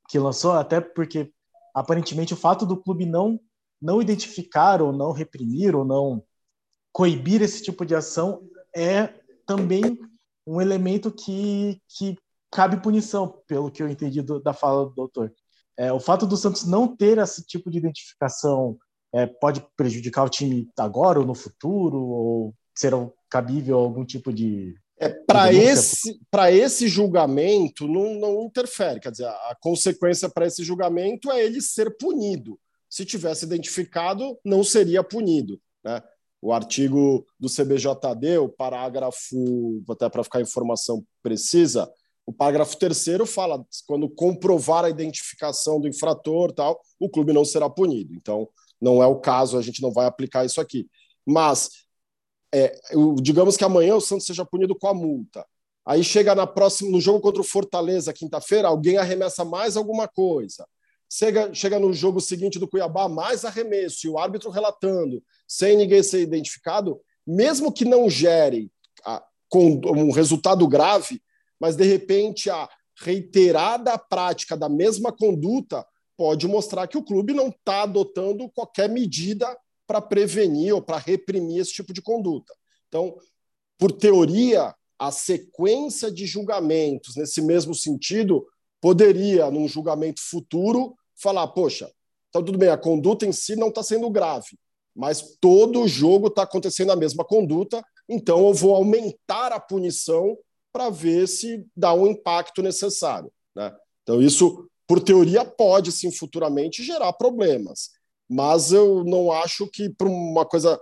que 0.08 0.18
lançou, 0.18 0.52
até 0.52 0.80
porque 0.80 1.32
aparentemente 1.74 2.34
o 2.34 2.36
fato 2.36 2.66
do 2.66 2.76
clube 2.76 3.06
não 3.06 3.40
não 3.80 4.02
identificar 4.02 4.82
ou 4.82 4.92
não 4.92 5.12
reprimir 5.12 5.76
ou 5.76 5.84
não 5.84 6.20
coibir 6.92 7.42
esse 7.42 7.62
tipo 7.62 7.86
de 7.86 7.94
ação 7.94 8.42
é 8.74 9.06
também 9.46 9.96
um 10.44 10.60
elemento 10.60 11.12
que, 11.12 11.80
que 11.88 12.18
cabe 12.50 12.82
punição, 12.82 13.40
pelo 13.46 13.70
que 13.70 13.82
eu 13.82 13.88
entendi 13.88 14.20
do, 14.20 14.40
da 14.40 14.52
fala 14.52 14.86
do 14.86 14.94
doutor. 14.94 15.32
É, 15.76 15.92
o 15.92 16.00
fato 16.00 16.26
do 16.26 16.36
Santos 16.36 16.64
não 16.64 16.96
ter 16.96 17.18
esse 17.18 17.46
tipo 17.46 17.70
de 17.70 17.78
identificação 17.78 18.76
é, 19.12 19.26
pode 19.26 19.64
prejudicar 19.76 20.24
o 20.24 20.28
time 20.28 20.68
agora 20.78 21.18
ou 21.18 21.26
no 21.26 21.34
futuro? 21.34 21.98
Ou 21.98 22.54
será 22.74 23.08
cabível 23.28 23.78
algum 23.78 24.04
tipo 24.04 24.32
de. 24.32 24.74
É, 25.00 25.08
para 25.08 25.52
esse, 25.52 26.18
esse 26.50 26.88
julgamento, 26.88 27.86
não, 27.86 28.14
não 28.14 28.44
interfere. 28.44 28.98
Quer 28.98 29.12
dizer, 29.12 29.26
a 29.26 29.56
consequência 29.60 30.28
para 30.28 30.46
esse 30.46 30.64
julgamento 30.64 31.30
é 31.30 31.44
ele 31.44 31.60
ser 31.60 31.96
punido. 31.96 32.58
Se 32.90 33.04
tivesse 33.04 33.44
identificado, 33.44 34.36
não 34.44 34.64
seria 34.64 35.04
punido. 35.04 35.60
Né? 35.84 36.02
O 36.42 36.52
artigo 36.52 37.24
do 37.38 37.48
CBJD, 37.48 38.38
o 38.38 38.48
parágrafo, 38.48 39.82
até 39.88 40.08
para 40.08 40.24
ficar 40.24 40.38
a 40.38 40.42
informação 40.42 41.04
precisa, 41.22 41.88
o 42.26 42.32
parágrafo 42.32 42.76
terceiro 42.76 43.24
fala 43.24 43.64
quando 43.86 44.08
comprovar 44.08 44.84
a 44.84 44.90
identificação 44.90 45.80
do 45.80 45.88
infrator, 45.88 46.52
tal, 46.52 46.78
o 46.98 47.08
clube 47.08 47.32
não 47.32 47.44
será 47.44 47.70
punido. 47.70 48.14
Então, 48.14 48.48
não 48.80 49.02
é 49.02 49.06
o 49.06 49.20
caso, 49.20 49.58
a 49.58 49.62
gente 49.62 49.82
não 49.82 49.92
vai 49.92 50.06
aplicar 50.06 50.44
isso 50.44 50.60
aqui. 50.60 50.88
Mas, 51.26 51.70
é, 52.52 52.78
digamos 53.20 53.56
que 53.56 53.64
amanhã 53.64 53.96
o 53.96 54.00
Santos 54.00 54.26
seja 54.26 54.44
punido 54.44 54.76
com 54.76 54.88
a 54.88 54.94
multa. 54.94 55.44
Aí 55.86 56.04
chega 56.04 56.34
na 56.34 56.46
próxima, 56.46 56.90
no 56.90 57.00
jogo 57.00 57.20
contra 57.20 57.40
o 57.40 57.44
Fortaleza, 57.44 58.12
quinta-feira, 58.12 58.68
alguém 58.68 58.98
arremessa 58.98 59.44
mais 59.44 59.76
alguma 59.76 60.06
coisa. 60.06 60.66
Chega, 61.10 61.52
chega 61.54 61.78
no 61.78 61.92
jogo 61.94 62.20
seguinte 62.20 62.58
do 62.58 62.68
Cuiabá, 62.68 63.08
mais 63.08 63.44
arremesso, 63.44 64.06
e 64.06 64.10
o 64.10 64.18
árbitro 64.18 64.50
relatando, 64.50 65.22
sem 65.46 65.76
ninguém 65.76 66.02
ser 66.02 66.20
identificado, 66.20 67.00
mesmo 67.26 67.72
que 67.72 67.86
não 67.86 68.08
gere 68.10 68.70
a, 69.02 69.24
com 69.48 69.80
um 69.86 70.10
resultado 70.10 70.68
grave, 70.68 71.22
mas 71.58 71.74
de 71.74 71.84
repente 71.84 72.50
a 72.50 72.68
reiterada 73.00 73.96
prática 73.96 74.56
da 74.56 74.68
mesma 74.68 75.10
conduta 75.10 75.86
pode 76.18 76.48
mostrar 76.48 76.88
que 76.88 76.98
o 76.98 77.04
clube 77.04 77.32
não 77.32 77.48
está 77.48 77.84
adotando 77.84 78.50
qualquer 78.50 78.88
medida 78.88 79.56
para 79.86 80.02
prevenir 80.02 80.74
ou 80.74 80.82
para 80.82 80.98
reprimir 80.98 81.60
esse 81.60 81.72
tipo 81.72 81.92
de 81.92 82.02
conduta. 82.02 82.52
Então, 82.88 83.16
por 83.78 83.92
teoria, 83.92 84.74
a 84.98 85.12
sequência 85.12 86.10
de 86.10 86.26
julgamentos 86.26 87.14
nesse 87.14 87.40
mesmo 87.40 87.72
sentido 87.72 88.44
poderia, 88.80 89.48
num 89.48 89.68
julgamento 89.68 90.20
futuro, 90.20 90.96
falar: 91.14 91.46
poxa, 91.48 91.88
então 92.28 92.42
tudo 92.44 92.58
bem, 92.58 92.68
a 92.68 92.76
conduta 92.76 93.24
em 93.24 93.32
si 93.32 93.54
não 93.54 93.68
está 93.68 93.84
sendo 93.84 94.10
grave, 94.10 94.58
mas 94.94 95.36
todo 95.40 95.86
jogo 95.86 96.26
está 96.26 96.42
acontecendo 96.42 96.90
a 96.90 96.96
mesma 96.96 97.24
conduta, 97.24 97.80
então 98.08 98.48
eu 98.48 98.52
vou 98.52 98.74
aumentar 98.74 99.52
a 99.52 99.60
punição 99.60 100.36
para 100.72 100.90
ver 100.90 101.28
se 101.28 101.64
dá 101.76 101.94
um 101.94 102.08
impacto 102.08 102.60
necessário. 102.60 103.30
Né? 103.54 103.72
Então, 104.02 104.20
isso 104.20 104.68
por 104.88 105.00
teoria, 105.00 105.44
pode 105.44 105.92
sim 105.92 106.10
futuramente 106.10 106.82
gerar 106.82 107.12
problemas. 107.12 107.90
Mas 108.26 108.72
eu 108.72 109.04
não 109.04 109.30
acho 109.30 109.66
que 109.66 109.90
para 109.90 110.08
uma 110.08 110.46
coisa 110.46 110.80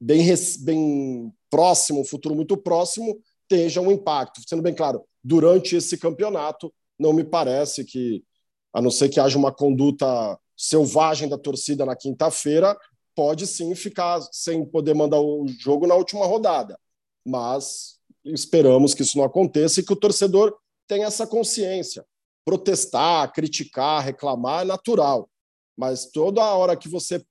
bem, 0.00 0.34
bem 0.60 1.32
próximo, 1.50 2.00
um 2.00 2.04
futuro 2.04 2.34
muito 2.34 2.56
próximo, 2.56 3.20
tenha 3.46 3.80
um 3.82 3.92
impacto. 3.92 4.40
Sendo 4.48 4.62
bem 4.62 4.74
claro, 4.74 5.04
durante 5.22 5.76
esse 5.76 5.98
campeonato, 5.98 6.72
não 6.98 7.12
me 7.12 7.22
parece 7.22 7.84
que, 7.84 8.24
a 8.72 8.80
não 8.80 8.90
ser 8.90 9.10
que 9.10 9.20
haja 9.20 9.36
uma 9.36 9.52
conduta 9.52 10.38
selvagem 10.56 11.28
da 11.28 11.36
torcida 11.36 11.84
na 11.84 11.94
quinta-feira, 11.94 12.74
pode 13.14 13.46
sim 13.46 13.74
ficar 13.74 14.22
sem 14.32 14.64
poder 14.64 14.94
mandar 14.94 15.20
o 15.20 15.46
jogo 15.60 15.86
na 15.86 15.94
última 15.94 16.24
rodada. 16.24 16.78
Mas 17.22 17.98
esperamos 18.24 18.94
que 18.94 19.02
isso 19.02 19.18
não 19.18 19.24
aconteça 19.26 19.80
e 19.80 19.84
que 19.84 19.92
o 19.92 19.96
torcedor 19.96 20.56
tenha 20.88 21.06
essa 21.06 21.26
consciência 21.26 22.02
protestar, 22.46 23.32
criticar, 23.32 24.04
reclamar 24.04 24.62
é 24.62 24.64
natural. 24.64 25.28
Mas 25.76 26.06
toda 26.06 26.42
a 26.42 26.54
hora 26.54 26.76
que 26.76 26.88
você 26.88 27.22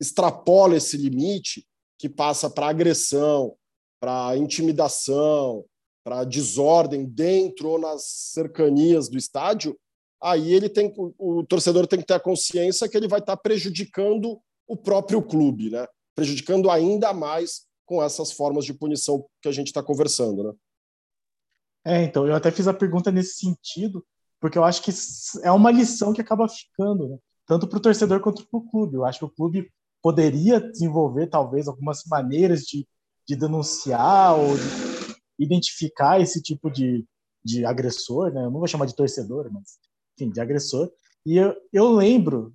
extrapola 0.00 0.76
esse 0.76 0.96
limite, 0.96 1.66
que 1.98 2.08
passa 2.08 2.48
para 2.48 2.68
agressão, 2.68 3.54
para 4.00 4.36
intimidação, 4.36 5.64
para 6.02 6.24
desordem 6.24 7.04
dentro 7.04 7.68
ou 7.68 7.78
nas 7.78 8.04
cercanias 8.04 9.08
do 9.08 9.16
estádio, 9.16 9.78
aí 10.20 10.52
ele 10.52 10.68
tem 10.68 10.92
o 11.18 11.44
torcedor 11.44 11.86
tem 11.86 12.00
que 12.00 12.06
ter 12.06 12.14
a 12.14 12.20
consciência 12.20 12.88
que 12.88 12.96
ele 12.96 13.08
vai 13.08 13.20
estar 13.20 13.36
prejudicando 13.36 14.40
o 14.66 14.76
próprio 14.76 15.22
clube, 15.22 15.70
né? 15.70 15.86
Prejudicando 16.14 16.70
ainda 16.70 17.12
mais 17.12 17.66
com 17.86 18.02
essas 18.02 18.32
formas 18.32 18.64
de 18.64 18.72
punição 18.72 19.26
que 19.42 19.48
a 19.48 19.52
gente 19.52 19.66
está 19.66 19.82
conversando, 19.82 20.42
né? 20.42 20.52
É, 21.86 22.02
então 22.02 22.26
eu 22.26 22.34
até 22.34 22.50
fiz 22.50 22.66
a 22.66 22.72
pergunta 22.72 23.12
nesse 23.12 23.34
sentido, 23.34 24.04
porque 24.44 24.58
eu 24.58 24.64
acho 24.64 24.82
que 24.82 24.90
é 25.42 25.50
uma 25.50 25.70
lição 25.70 26.12
que 26.12 26.20
acaba 26.20 26.46
ficando, 26.46 27.08
né? 27.08 27.16
tanto 27.46 27.66
para 27.66 27.78
o 27.78 27.80
torcedor 27.80 28.20
quanto 28.20 28.46
para 28.46 28.58
o 28.58 28.68
clube. 28.68 28.94
Eu 28.94 29.06
acho 29.06 29.20
que 29.20 29.24
o 29.24 29.30
clube 29.30 29.70
poderia 30.02 30.60
desenvolver, 30.60 31.28
talvez, 31.28 31.66
algumas 31.66 32.02
maneiras 32.06 32.60
de, 32.64 32.86
de 33.26 33.36
denunciar 33.36 34.38
ou 34.38 34.54
de 34.54 35.16
identificar 35.38 36.20
esse 36.20 36.42
tipo 36.42 36.70
de, 36.70 37.06
de 37.42 37.64
agressor, 37.64 38.34
né? 38.34 38.44
Eu 38.44 38.50
não 38.50 38.58
vou 38.58 38.66
chamar 38.66 38.84
de 38.84 38.94
torcedor, 38.94 39.50
mas, 39.50 39.78
enfim, 40.14 40.30
de 40.30 40.38
agressor. 40.42 40.92
E 41.24 41.38
eu, 41.38 41.56
eu 41.72 41.90
lembro, 41.90 42.52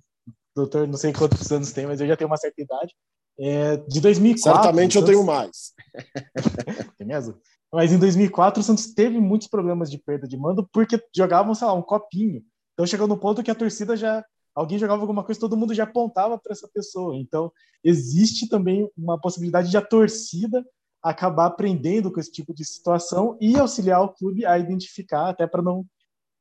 doutor, 0.54 0.86
não 0.86 0.96
sei 0.96 1.12
quantos 1.12 1.50
anos 1.50 1.72
tem, 1.72 1.88
mas 1.88 2.00
eu 2.00 2.06
já 2.06 2.16
tenho 2.16 2.30
uma 2.30 2.36
certa 2.36 2.62
idade, 2.62 2.94
é, 3.36 3.78
de 3.78 4.00
2004. 4.00 4.62
Certamente 4.62 4.96
eu 4.96 5.04
tenho 5.04 5.24
mais. 5.24 5.72
tem 6.96 7.04
mesmo? 7.08 7.36
Mas 7.72 7.92
em 7.92 7.98
2004 7.98 8.60
o 8.60 8.64
Santos 8.64 8.92
teve 8.92 9.20
muitos 9.20 9.48
problemas 9.48 9.90
de 9.90 9.98
perda 9.98 10.26
de 10.26 10.36
mando 10.36 10.68
porque 10.72 11.00
jogavam, 11.14 11.54
sei 11.54 11.66
lá, 11.66 11.72
um 11.72 11.82
copinho. 11.82 12.42
Então 12.74 12.86
chegou 12.86 13.06
no 13.06 13.16
ponto 13.18 13.42
que 13.42 13.50
a 13.50 13.54
torcida 13.54 13.96
já 13.96 14.24
alguém 14.54 14.78
jogava 14.78 15.00
alguma 15.00 15.22
coisa, 15.22 15.40
todo 15.40 15.56
mundo 15.56 15.74
já 15.74 15.84
apontava 15.84 16.38
para 16.38 16.52
essa 16.52 16.68
pessoa. 16.68 17.16
Então 17.16 17.52
existe 17.84 18.48
também 18.48 18.90
uma 18.96 19.20
possibilidade 19.20 19.70
de 19.70 19.76
a 19.76 19.82
torcida 19.82 20.64
acabar 21.02 21.46
aprendendo 21.46 22.12
com 22.12 22.20
esse 22.20 22.30
tipo 22.30 22.52
de 22.52 22.64
situação 22.64 23.36
e 23.40 23.56
auxiliar 23.56 24.02
o 24.02 24.12
clube 24.12 24.44
a 24.44 24.58
identificar 24.58 25.30
até 25.30 25.46
para 25.46 25.62
não 25.62 25.86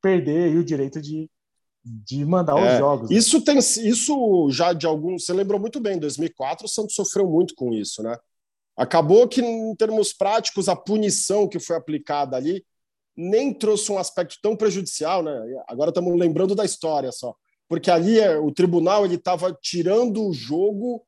perder 0.02 0.58
o 0.58 0.64
direito 0.64 1.02
de, 1.02 1.30
de 1.84 2.26
mandar 2.26 2.58
é, 2.58 2.74
os 2.74 2.78
jogos. 2.78 3.10
Né? 3.10 3.16
Isso 3.16 3.42
tem 3.44 3.58
isso 3.58 4.50
já 4.52 4.74
de 4.74 4.86
alguns, 4.86 5.26
você 5.26 5.34
lembrou 5.34 5.60
muito 5.60 5.80
bem, 5.80 5.96
em 5.96 6.00
2004 6.00 6.66
o 6.66 6.70
Santos 6.70 6.96
sofreu 6.96 7.30
muito 7.30 7.56
com 7.56 7.74
isso, 7.74 8.04
né? 8.04 8.18
Acabou 8.80 9.28
que, 9.28 9.42
em 9.42 9.76
termos 9.76 10.14
práticos, 10.14 10.70
a 10.70 10.76
punição 10.76 11.50
que 11.50 11.60
foi 11.60 11.76
aplicada 11.76 12.38
ali 12.38 12.66
nem 13.14 13.54
trouxe 13.54 13.92
um 13.92 13.98
aspecto 13.98 14.38
tão 14.42 14.56
prejudicial, 14.56 15.22
né? 15.22 15.38
Agora 15.68 15.90
estamos 15.90 16.18
lembrando 16.18 16.56
da 16.56 16.64
história 16.64 17.12
só, 17.12 17.36
porque 17.68 17.92
ali 17.92 18.18
é, 18.18 18.38
o 18.38 18.54
tribunal 18.54 19.04
ele 19.04 19.16
estava 19.16 19.52
tirando 19.62 20.26
o 20.26 20.32
jogo 20.32 21.04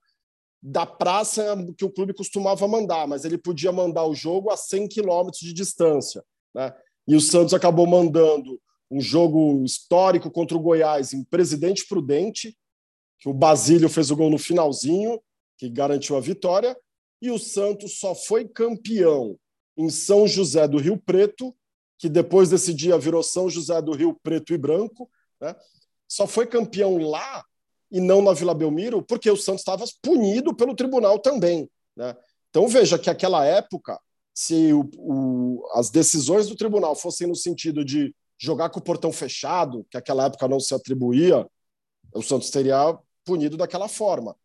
da 0.62 0.86
praça 0.86 1.55
que 1.77 1.86
o 1.86 1.89
clube 1.89 2.13
costumava 2.13 2.67
mandar, 2.67 3.07
mas 3.07 3.23
ele 3.23 3.38
podia 3.38 3.71
mandar 3.71 4.05
o 4.05 4.13
jogo 4.13 4.49
a 4.49 4.57
100 4.57 4.89
quilômetros 4.89 5.39
de 5.39 5.53
distância. 5.53 6.21
Né? 6.53 6.73
E 7.07 7.15
o 7.15 7.21
Santos 7.21 7.53
acabou 7.53 7.88
mandando 7.88 8.60
um 8.91 8.99
jogo 8.99 9.63
histórico 9.63 10.29
contra 10.29 10.57
o 10.57 10.62
Goiás 10.62 11.13
em 11.13 11.23
Presidente 11.23 11.88
Prudente, 11.88 12.53
que 13.17 13.29
o 13.29 13.34
Basílio 13.34 13.88
fez 13.88 14.12
o 14.12 14.15
gol 14.17 14.29
no 14.29 14.38
finalzinho, 14.38 15.21
que 15.57 15.69
garantiu 15.69 16.17
a 16.17 16.19
vitória, 16.19 16.75
e 17.21 17.29
o 17.29 17.38
Santos 17.38 17.99
só 17.99 18.15
foi 18.15 18.47
campeão 18.47 19.38
em 19.77 19.89
São 19.89 20.27
José 20.27 20.67
do 20.67 20.77
Rio 20.77 20.97
Preto, 20.97 21.55
que 21.97 22.10
depois 22.10 22.49
desse 22.49 22.73
dia 22.73 22.97
virou 22.97 23.21
São 23.21 23.49
José 23.49 23.81
do 23.81 23.93
Rio 23.93 24.17
Preto 24.23 24.53
e 24.53 24.57
Branco, 24.57 25.10
né? 25.39 25.55
só 26.07 26.25
foi 26.25 26.47
campeão 26.47 26.97
lá 26.97 27.45
e 27.91 27.99
não 27.99 28.21
na 28.21 28.34
Vila 28.34 28.53
Belmiro, 28.53 29.01
porque 29.03 29.29
o 29.29 29.38
Santos 29.38 29.62
estava 29.62 29.86
punido 30.01 30.55
pelo 30.55 30.75
tribunal 30.75 31.19
também. 31.19 31.69
Né? 31.95 32.15
Então 32.49 32.67
veja 32.67 32.97
que 32.97 33.10
aquela 33.10 33.45
época, 33.45 33.99
se 34.34 34.73
o, 34.73 34.89
o, 34.97 35.69
as 35.73 35.89
decisões 35.89 36.47
do 36.47 36.55
tribunal 36.55 36.95
fossem 36.95 37.27
no 37.27 37.36
sentido 37.36 37.86
de 37.86 38.15
jogar 38.38 38.69
com 38.69 38.79
o 38.79 38.84
portão 38.84 39.12
fechado, 39.12 39.86
que 39.89 39.97
aquela 39.97 40.25
época 40.25 40.47
não 40.47 40.60
se 40.60 40.73
atribuía, 40.73 41.47
o 42.13 42.21
Santos 42.23 42.49
teria 42.49 42.97
punido 43.23 43.55
daquela 43.55 43.88
forma. 43.88 44.36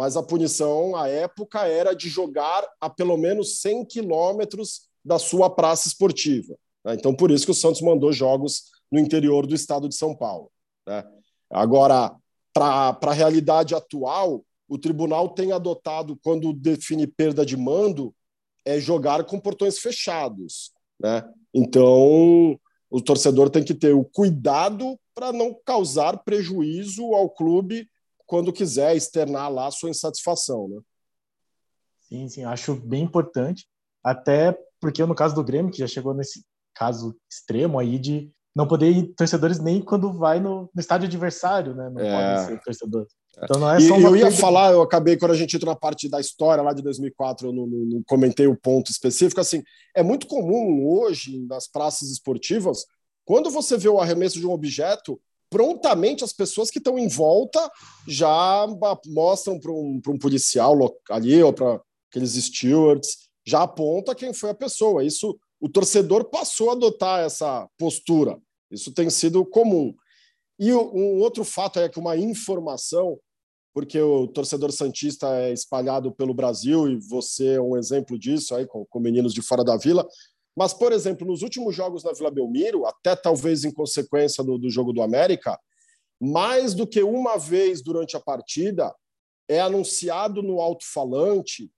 Mas 0.00 0.16
a 0.16 0.22
punição, 0.22 0.96
à 0.96 1.08
época, 1.08 1.66
era 1.66 1.92
de 1.92 2.08
jogar 2.08 2.66
a 2.80 2.88
pelo 2.88 3.18
menos 3.18 3.60
100 3.60 3.84
quilômetros 3.84 4.88
da 5.04 5.18
sua 5.18 5.50
praça 5.50 5.88
esportiva. 5.88 6.56
Né? 6.82 6.94
Então, 6.94 7.14
por 7.14 7.30
isso 7.30 7.44
que 7.44 7.50
o 7.50 7.54
Santos 7.54 7.82
mandou 7.82 8.10
jogos 8.10 8.70
no 8.90 8.98
interior 8.98 9.46
do 9.46 9.54
estado 9.54 9.90
de 9.90 9.94
São 9.94 10.16
Paulo. 10.16 10.50
Né? 10.86 11.04
Agora, 11.50 12.16
para 12.54 12.96
a 12.98 13.12
realidade 13.12 13.74
atual, 13.74 14.42
o 14.66 14.78
tribunal 14.78 15.28
tem 15.28 15.52
adotado, 15.52 16.18
quando 16.22 16.54
define 16.54 17.06
perda 17.06 17.44
de 17.44 17.58
mando, 17.58 18.14
é 18.64 18.80
jogar 18.80 19.24
com 19.24 19.38
portões 19.38 19.80
fechados. 19.80 20.72
Né? 20.98 21.22
Então, 21.52 22.58
o 22.88 23.02
torcedor 23.04 23.50
tem 23.50 23.62
que 23.62 23.74
ter 23.74 23.94
o 23.94 24.02
cuidado 24.02 24.98
para 25.14 25.30
não 25.30 25.54
causar 25.62 26.24
prejuízo 26.24 27.12
ao 27.12 27.28
clube 27.28 27.86
quando 28.30 28.52
quiser 28.52 28.94
externar 28.94 29.50
lá 29.50 29.66
a 29.66 29.72
sua 29.72 29.90
insatisfação. 29.90 30.68
Né? 30.68 30.80
Sim, 32.02 32.28
sim, 32.28 32.44
acho 32.44 32.76
bem 32.76 33.02
importante. 33.02 33.66
Até 34.04 34.56
porque 34.80 35.04
no 35.04 35.16
caso 35.16 35.34
do 35.34 35.42
Grêmio, 35.42 35.72
que 35.72 35.80
já 35.80 35.88
chegou 35.88 36.14
nesse 36.14 36.44
caso 36.72 37.16
extremo 37.28 37.76
aí 37.76 37.98
de 37.98 38.30
não 38.54 38.68
poder 38.68 38.88
ir 38.88 39.14
torcedores 39.16 39.58
nem 39.58 39.82
quando 39.82 40.12
vai 40.12 40.38
no, 40.38 40.70
no 40.72 40.80
estádio 40.80 41.08
adversário, 41.08 41.74
né? 41.74 41.90
Não 41.90 42.00
é. 42.00 42.36
podem 42.36 42.46
ser 42.46 42.62
torcedores. 42.62 43.12
Então 43.36 43.60
não 43.60 43.68
é 43.68 43.80
só 43.80 43.96
uma 43.96 44.10
Eu 44.10 44.16
ia 44.16 44.30
falar, 44.30 44.70
eu 44.70 44.82
acabei 44.82 45.16
quando 45.16 45.32
a 45.32 45.36
gente 45.36 45.56
entrou 45.56 45.74
na 45.74 45.78
parte 45.78 46.08
da 46.08 46.20
história 46.20 46.62
lá 46.62 46.72
de 46.72 46.82
2004, 46.82 47.48
eu 47.48 47.52
não, 47.52 47.66
não, 47.66 47.78
não, 47.78 48.02
comentei 48.04 48.46
o 48.46 48.56
ponto 48.56 48.92
específico. 48.92 49.40
Assim, 49.40 49.60
é 49.92 50.04
muito 50.04 50.28
comum 50.28 50.88
hoje 50.88 51.44
nas 51.48 51.66
praças 51.66 52.10
esportivas, 52.10 52.86
quando 53.24 53.50
você 53.50 53.76
vê 53.76 53.88
o 53.88 53.98
arremesso 53.98 54.38
de 54.38 54.46
um 54.46 54.52
objeto, 54.52 55.20
prontamente 55.50 56.22
as 56.22 56.32
pessoas 56.32 56.70
que 56.70 56.78
estão 56.78 56.98
em 56.98 57.08
volta 57.08 57.70
já 58.06 58.66
mostram 59.06 59.58
para 59.58 59.72
um, 59.72 60.00
um 60.08 60.18
policial 60.18 60.74
ali 61.10 61.42
ou 61.42 61.52
para 61.52 61.80
aqueles 62.08 62.32
stewards, 62.32 63.28
já 63.44 63.64
aponta 63.64 64.14
quem 64.14 64.32
foi 64.32 64.50
a 64.50 64.54
pessoa. 64.54 65.04
Isso 65.04 65.38
o 65.60 65.68
torcedor 65.68 66.30
passou 66.30 66.70
a 66.70 66.72
adotar 66.72 67.20
essa 67.20 67.68
postura. 67.76 68.40
Isso 68.70 68.92
tem 68.92 69.10
sido 69.10 69.44
comum. 69.44 69.92
E 70.58 70.72
um 70.72 71.18
outro 71.20 71.44
fato 71.44 71.78
é 71.78 71.88
que 71.88 71.98
uma 71.98 72.16
informação, 72.16 73.18
porque 73.74 74.00
o 74.00 74.26
torcedor 74.28 74.72
santista 74.72 75.26
é 75.34 75.52
espalhado 75.52 76.12
pelo 76.12 76.34
Brasil 76.34 76.88
e 76.88 76.96
você 76.96 77.54
é 77.54 77.60
um 77.60 77.76
exemplo 77.76 78.18
disso 78.18 78.54
aí 78.54 78.66
com, 78.66 78.84
com 78.86 79.00
meninos 79.00 79.34
de 79.34 79.42
fora 79.42 79.64
da 79.64 79.76
vila. 79.76 80.06
Mas, 80.56 80.74
por 80.74 80.92
exemplo, 80.92 81.26
nos 81.26 81.42
últimos 81.42 81.74
jogos 81.74 82.04
na 82.04 82.12
Vila 82.12 82.30
Belmiro, 82.30 82.86
até 82.86 83.14
talvez 83.14 83.64
em 83.64 83.70
consequência 83.70 84.42
do, 84.42 84.58
do 84.58 84.70
jogo 84.70 84.92
do 84.92 85.02
América, 85.02 85.58
mais 86.20 86.74
do 86.74 86.86
que 86.86 87.02
uma 87.02 87.38
vez 87.38 87.82
durante 87.82 88.16
a 88.16 88.20
partida 88.20 88.94
é 89.48 89.60
anunciado 89.60 90.42
no 90.42 90.60
alto-falante 90.60 91.70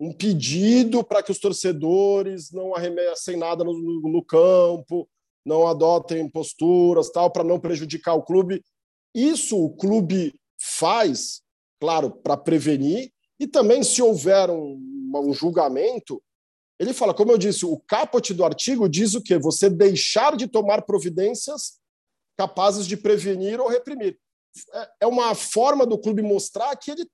um 0.00 0.12
pedido 0.12 1.02
para 1.02 1.22
que 1.22 1.32
os 1.32 1.40
torcedores 1.40 2.52
não 2.52 2.74
arremessem 2.74 3.36
nada 3.36 3.64
no, 3.64 3.72
no 3.72 4.24
campo, 4.24 5.08
não 5.44 5.66
adotem 5.66 6.28
posturas, 6.28 7.10
tal, 7.10 7.30
para 7.30 7.42
não 7.42 7.58
prejudicar 7.58 8.14
o 8.14 8.22
clube. 8.22 8.62
Isso 9.14 9.58
o 9.58 9.70
clube 9.70 10.38
faz, 10.56 11.42
claro, 11.80 12.10
para 12.10 12.36
prevenir 12.36 13.10
e 13.40 13.46
também 13.46 13.82
se 13.82 14.00
houver 14.00 14.50
um, 14.50 14.80
um 15.14 15.32
julgamento, 15.32 16.22
ele 16.78 16.92
fala, 16.92 17.12
como 17.12 17.32
eu 17.32 17.38
disse, 17.38 17.66
o 17.66 17.78
caput 17.80 18.32
do 18.32 18.44
artigo 18.44 18.88
diz 18.88 19.14
o 19.14 19.22
quê? 19.22 19.38
Você 19.38 19.68
deixar 19.68 20.36
de 20.36 20.46
tomar 20.46 20.82
providências 20.82 21.78
capazes 22.36 22.86
de 22.86 22.96
prevenir 22.96 23.60
ou 23.60 23.68
reprimir. 23.68 24.16
É, 24.72 24.88
é 25.02 25.06
uma 25.06 25.34
forma 25.34 25.84
do 25.84 25.98
clube 25.98 26.22
mostrar 26.22 26.74
que 26.76 26.92
ele 26.92 27.06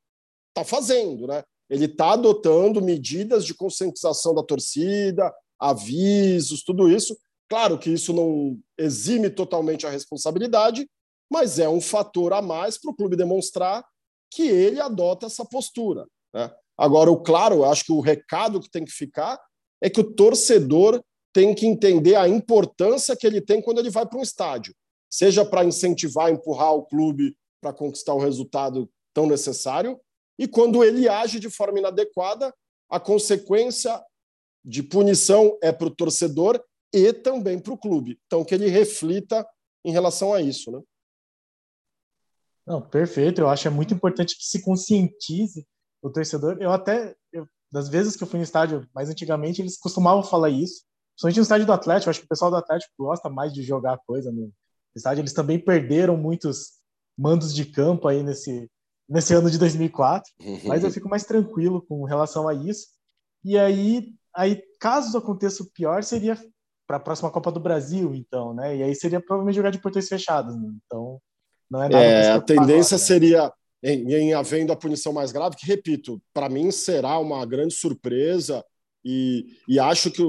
está 0.51 0.65
fazendo, 0.65 1.27
né? 1.27 1.43
ele 1.69 1.87
está 1.87 2.13
adotando 2.13 2.83
medidas 2.83 3.45
de 3.45 3.55
conscientização 3.55 4.35
da 4.35 4.43
torcida, 4.43 5.35
avisos, 5.59 6.63
tudo 6.63 6.91
isso. 6.91 7.17
Claro 7.49 7.79
que 7.79 7.91
isso 7.91 8.13
não 8.13 8.59
exime 8.79 9.31
totalmente 9.31 9.87
a 9.87 9.91
responsabilidade, 9.91 10.87
mas 11.31 11.59
é 11.59 11.69
um 11.69 11.81
fator 11.81 12.33
a 12.33 12.43
mais 12.43 12.79
para 12.79 12.91
o 12.91 12.95
clube 12.95 13.17
demonstrar 13.17 13.85
que 14.31 14.43
ele 14.43 14.81
adota 14.81 15.27
essa 15.27 15.45
postura. 15.45 16.07
Né? 16.35 16.53
Agora, 16.77 17.11
o 17.11 17.23
claro, 17.23 17.57
eu 17.57 17.65
acho 17.65 17.85
que 17.85 17.93
o 17.93 18.01
recado 18.01 18.61
que 18.61 18.71
tem 18.71 18.85
que 18.85 18.93
ficar 18.93 19.41
é 19.85 19.91
que 19.91 20.01
o 20.01 20.15
torcedor 20.15 21.05
tem 21.31 21.55
que 21.55 21.67
entender 21.67 22.15
a 22.15 22.27
importância 22.27 23.15
que 23.15 23.27
ele 23.27 23.43
tem 23.43 23.61
quando 23.61 23.81
ele 23.81 23.91
vai 23.91 24.07
para 24.07 24.19
um 24.19 24.23
estádio, 24.23 24.75
seja 25.11 25.45
para 25.45 25.63
incentivar, 25.63 26.33
empurrar 26.33 26.73
o 26.73 26.87
clube 26.87 27.37
para 27.61 27.71
conquistar 27.71 28.15
o 28.15 28.19
resultado 28.19 28.91
tão 29.13 29.27
necessário, 29.27 30.01
e 30.39 30.49
quando 30.49 30.83
ele 30.83 31.07
age 31.07 31.39
de 31.39 31.51
forma 31.51 31.79
inadequada, 31.79 32.51
a 32.89 32.99
consequência 32.99 34.03
de 34.65 34.83
punição 34.83 35.59
é 35.63 35.71
para 35.71 35.89
o 35.89 35.95
torcedor 35.95 36.65
e 36.91 37.13
também 37.13 37.59
para 37.59 37.75
o 37.75 37.79
clube. 37.79 38.19
Então, 38.25 38.43
que 38.43 38.55
ele 38.55 38.69
reflita 38.69 39.47
em 39.85 39.93
relação 39.93 40.33
a 40.33 40.41
isso. 40.41 40.73
Né? 40.73 40.81
Não, 42.67 42.81
perfeito. 42.81 43.43
Eu 43.43 43.49
acho 43.49 43.69
é 43.69 43.71
muito 43.71 43.93
importante 43.93 44.35
que 44.35 44.47
se 44.47 44.63
conscientize 44.63 45.67
o 46.01 46.11
torcedor. 46.11 46.57
Eu 46.59 46.73
até, 46.73 47.15
das 47.75 47.89
vezes 47.89 48.15
que 48.15 48.23
eu 48.23 48.29
fui 48.29 48.39
no 48.39 48.45
estádio 48.45 48.89
mais 48.95 49.11
antigamente, 49.11 49.61
eles 49.61 49.77
costumavam 49.77 50.23
falar 50.23 50.49
isso. 50.49 50.85
Principalmente 51.11 51.37
no 51.39 51.43
estádio 51.43 51.67
do 51.67 51.73
Atlético. 51.73 52.09
Acho 52.09 52.21
que 52.21 52.27
o 52.27 52.29
pessoal 52.29 52.49
do 52.49 52.57
Atlético 52.57 52.93
gosta 52.97 53.29
mais 53.29 53.53
de 53.53 53.65
jogar 53.65 53.99
coisa 54.07 54.31
no 54.31 54.53
estádio. 54.95 55.23
Eles 55.23 55.33
também 55.33 55.59
perderam 55.59 56.17
muitos 56.17 56.75
mandos 57.19 57.53
de 57.53 57.65
campo 57.65 58.07
aí 58.07 58.23
nesse, 58.23 58.71
nesse 59.09 59.35
ano 59.35 59.51
de 59.51 59.59
2004, 59.59 60.31
uhum. 60.41 60.61
mas 60.67 60.85
eu 60.85 60.91
fico 60.93 61.09
mais 61.09 61.25
tranquilo 61.25 61.83
com 61.83 62.05
relação 62.05 62.47
a 62.47 62.55
isso. 62.55 62.87
E 63.45 63.59
aí, 63.59 64.15
aí 64.33 64.63
caso 64.79 65.19
aconteça 65.19 65.65
o 65.65 65.71
pior, 65.73 66.05
seria 66.05 66.39
para 66.87 66.99
a 66.99 67.01
próxima 67.01 67.31
Copa 67.31 67.51
do 67.51 67.59
Brasil, 67.59 68.15
então, 68.15 68.55
né? 68.55 68.77
E 68.77 68.85
aí 68.85 68.95
seria 68.95 69.21
provavelmente 69.21 69.57
jogar 69.57 69.71
de 69.71 69.81
portões 69.81 70.09
fechados. 70.09 70.55
Né? 70.55 70.71
Então, 70.87 71.21
não 71.69 71.83
é 71.83 71.89
nada. 71.89 72.05
É, 72.05 72.31
a 72.31 72.41
tendência 72.41 72.95
agora, 72.95 73.03
né? 73.03 73.07
seria, 73.07 73.53
em, 73.85 74.11
em 74.15 74.33
havendo 74.33 74.73
a 74.73 74.77
punição 74.77 75.13
mais 75.13 75.31
grave, 75.31 75.57
que, 75.57 75.67
repito, 75.67 76.21
para 76.33 76.49
mim 76.49 76.71
será 76.71 77.19
uma 77.19 77.45
grande 77.45 77.75
surpresa 77.75 78.65
e, 79.05 79.59
e 79.69 79.79
acho 79.79 80.11
que, 80.11 80.23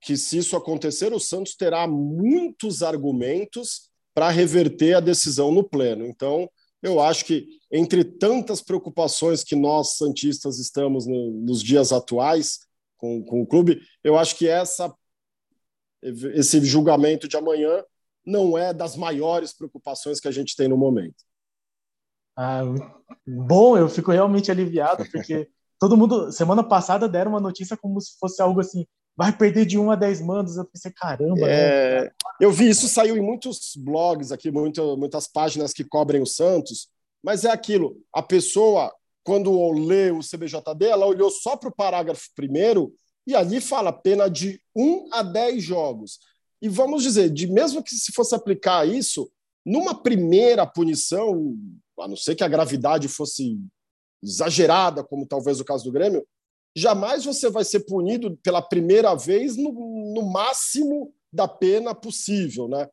que 0.00 0.16
se 0.16 0.38
isso 0.38 0.56
acontecer, 0.56 1.12
o 1.12 1.18
Santos 1.18 1.56
terá 1.56 1.88
muitos 1.88 2.84
argumentos 2.84 3.90
para 4.14 4.30
reverter 4.30 4.94
a 4.94 5.00
decisão 5.00 5.50
no 5.50 5.68
pleno. 5.68 6.06
Então, 6.06 6.48
eu 6.80 7.00
acho 7.00 7.24
que, 7.24 7.48
entre 7.72 8.04
tantas 8.04 8.62
preocupações 8.62 9.42
que 9.42 9.56
nós, 9.56 9.96
Santistas, 9.96 10.60
estamos 10.60 11.06
no, 11.06 11.32
nos 11.32 11.60
dias 11.60 11.90
atuais 11.92 12.60
com, 12.96 13.20
com 13.24 13.42
o 13.42 13.46
clube, 13.46 13.80
eu 14.04 14.16
acho 14.16 14.36
que 14.36 14.46
essa, 14.46 14.94
esse 16.02 16.64
julgamento 16.64 17.26
de 17.26 17.36
amanhã 17.36 17.82
não 18.24 18.56
é 18.56 18.72
das 18.72 18.94
maiores 18.96 19.52
preocupações 19.52 20.20
que 20.20 20.28
a 20.28 20.32
gente 20.32 20.54
tem 20.54 20.68
no 20.68 20.76
momento. 20.76 21.26
Ah, 22.36 22.62
bom, 23.26 23.78
eu 23.78 23.88
fico 23.88 24.12
realmente 24.12 24.50
aliviado, 24.50 25.04
porque 25.10 25.48
todo 25.80 25.96
mundo, 25.96 26.30
semana 26.30 26.62
passada, 26.62 27.08
deram 27.08 27.32
uma 27.32 27.40
notícia 27.40 27.76
como 27.76 28.00
se 28.00 28.18
fosse 28.18 28.42
algo 28.42 28.60
assim, 28.60 28.86
vai 29.16 29.36
perder 29.36 29.64
de 29.64 29.78
1 29.78 29.90
a 29.90 29.96
10 29.96 30.20
mandos. 30.20 30.56
Eu 30.56 30.64
pensei, 30.66 30.92
caramba. 30.92 31.48
É, 31.48 32.04
né? 32.04 32.10
Eu 32.40 32.52
vi 32.52 32.68
isso, 32.68 32.86
saiu 32.88 33.16
em 33.16 33.22
muitos 33.22 33.72
blogs 33.76 34.30
aqui, 34.30 34.50
muito, 34.50 34.96
muitas 34.96 35.26
páginas 35.26 35.72
que 35.72 35.84
cobrem 35.84 36.20
o 36.20 36.26
Santos, 36.26 36.88
mas 37.24 37.44
é 37.44 37.50
aquilo, 37.50 37.96
a 38.12 38.22
pessoa, 38.22 38.92
quando 39.24 39.72
lê 39.72 40.10
o 40.10 40.20
CBJD, 40.20 40.86
ela 40.86 41.06
olhou 41.06 41.30
só 41.30 41.56
para 41.56 41.70
o 41.70 41.74
parágrafo 41.74 42.28
primeiro 42.36 42.92
e 43.26 43.34
ali 43.34 43.60
fala 43.60 43.92
pena 43.92 44.30
de 44.30 44.60
1 44.76 45.08
a 45.12 45.22
10 45.22 45.62
jogos. 45.62 46.20
E 46.62 46.68
vamos 46.68 47.02
dizer, 47.02 47.30
de 47.30 47.46
mesmo 47.46 47.82
que 47.82 47.94
se 47.94 48.12
fosse 48.12 48.34
aplicar 48.34 48.86
isso, 48.86 49.30
numa 49.64 49.94
primeira 49.94 50.64
punição, 50.64 51.56
a 51.98 52.08
não 52.08 52.16
ser 52.16 52.34
que 52.34 52.44
a 52.44 52.48
gravidade 52.48 53.08
fosse 53.08 53.58
exagerada, 54.22 55.04
como 55.04 55.26
talvez 55.26 55.60
o 55.60 55.64
caso 55.64 55.84
do 55.84 55.92
Grêmio, 55.92 56.26
jamais 56.76 57.24
você 57.24 57.48
vai 57.48 57.64
ser 57.64 57.80
punido 57.80 58.36
pela 58.42 58.60
primeira 58.60 59.14
vez 59.14 59.56
no, 59.56 59.72
no 60.14 60.22
máximo 60.30 61.14
da 61.32 61.48
pena 61.48 61.94
possível, 61.94 62.68
né? 62.68 62.88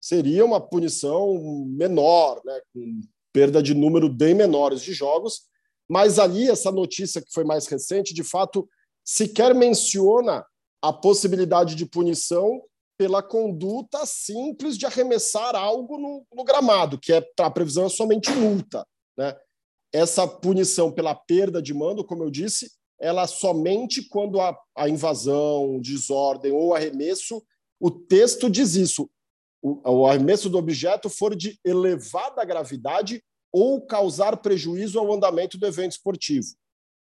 Seria 0.00 0.44
uma 0.44 0.60
punição 0.60 1.64
menor, 1.66 2.40
né? 2.44 2.60
Com 2.72 3.00
perda 3.32 3.62
de 3.62 3.74
número 3.74 4.08
bem 4.08 4.34
menores 4.34 4.82
de 4.82 4.92
jogos, 4.92 5.42
mas 5.88 6.18
ali 6.18 6.48
essa 6.48 6.70
notícia 6.70 7.22
que 7.22 7.32
foi 7.32 7.44
mais 7.44 7.66
recente, 7.66 8.14
de 8.14 8.24
fato, 8.24 8.68
sequer 9.04 9.54
menciona 9.54 10.44
a 10.82 10.92
possibilidade 10.92 11.74
de 11.74 11.86
punição 11.86 12.62
pela 12.98 13.22
conduta 13.22 14.04
simples 14.04 14.76
de 14.76 14.84
arremessar 14.84 15.54
algo 15.54 15.96
no, 15.96 16.26
no 16.34 16.42
gramado, 16.42 16.98
que 16.98 17.12
é 17.12 17.24
a 17.38 17.50
previsão 17.50 17.86
é 17.86 17.88
somente 17.88 18.30
multa, 18.32 18.84
né? 19.16 19.36
Essa 19.90 20.26
punição 20.26 20.92
pela 20.92 21.14
perda 21.14 21.62
de 21.62 21.72
mando, 21.72 22.04
como 22.04 22.24
eu 22.24 22.30
disse, 22.30 22.70
ela 23.00 23.26
somente 23.26 24.06
quando 24.08 24.40
a, 24.40 24.54
a 24.76 24.88
invasão, 24.88 25.80
desordem 25.80 26.52
ou 26.52 26.74
arremesso, 26.74 27.42
o 27.80 27.90
texto 27.90 28.50
diz 28.50 28.74
isso. 28.74 29.08
O, 29.62 29.80
o 29.88 30.06
arremesso 30.06 30.50
do 30.50 30.58
objeto 30.58 31.08
for 31.08 31.34
de 31.34 31.58
elevada 31.64 32.44
gravidade 32.44 33.22
ou 33.52 33.80
causar 33.80 34.36
prejuízo 34.38 34.98
ao 34.98 35.12
andamento 35.12 35.56
do 35.56 35.66
evento 35.66 35.92
esportivo. 35.92 36.48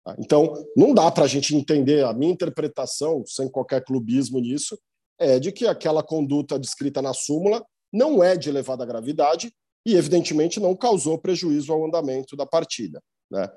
Tá? 0.05 0.17
Então, 0.19 0.53
não 0.77 0.93
dá 0.93 1.11
para 1.11 1.25
a 1.25 1.29
gente 1.29 1.55
entender, 1.55 2.05
a 2.05 2.13
minha 2.13 2.33
interpretação, 2.33 3.23
sem 3.27 3.49
qualquer 3.49 3.85
clubismo 3.85 4.41
nisso, 4.41 4.77
é 5.19 5.39
de 5.39 5.53
que 5.53 5.67
aquela 5.67 6.03
conduta 6.03 6.59
descrita 6.59 7.01
na 7.01 7.13
súmula 7.13 7.65
não 7.93 8.23
é 8.23 8.37
de 8.37 8.49
elevada 8.49 8.87
gravidade 8.87 9.53
e, 9.85 9.95
evidentemente, 9.95 10.61
não 10.61 10.75
causou 10.75 11.19
prejuízo 11.19 11.73
ao 11.73 11.85
andamento 11.85 12.37
da 12.37 12.47
partida. 12.47 13.03
Né? 13.31 13.51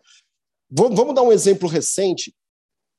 Vamos 0.70 1.16
dar 1.16 1.22
um 1.22 1.32
exemplo 1.32 1.70
recente. 1.70 2.36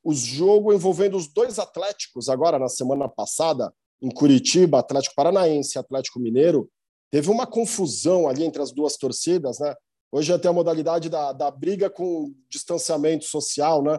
O 0.02 0.12
jogo 0.14 0.72
envolvendo 0.72 1.16
os 1.16 1.26
dois 1.26 1.58
Atléticos, 1.58 2.28
agora 2.28 2.58
na 2.58 2.68
semana 2.68 3.08
passada, 3.08 3.72
em 4.00 4.10
Curitiba, 4.10 4.78
Atlético 4.78 5.14
Paranaense 5.14 5.76
e 5.76 5.80
Atlético 5.80 6.20
Mineiro, 6.20 6.70
teve 7.10 7.30
uma 7.30 7.46
confusão 7.46 8.28
ali 8.28 8.44
entre 8.44 8.62
as 8.62 8.72
duas 8.72 8.96
torcidas, 8.96 9.58
né? 9.58 9.74
Hoje 10.12 10.32
até 10.32 10.48
a 10.48 10.52
modalidade 10.52 11.08
da, 11.08 11.32
da 11.32 11.50
briga 11.50 11.90
com 11.90 12.32
distanciamento 12.48 13.24
social, 13.24 13.82
né? 13.82 13.98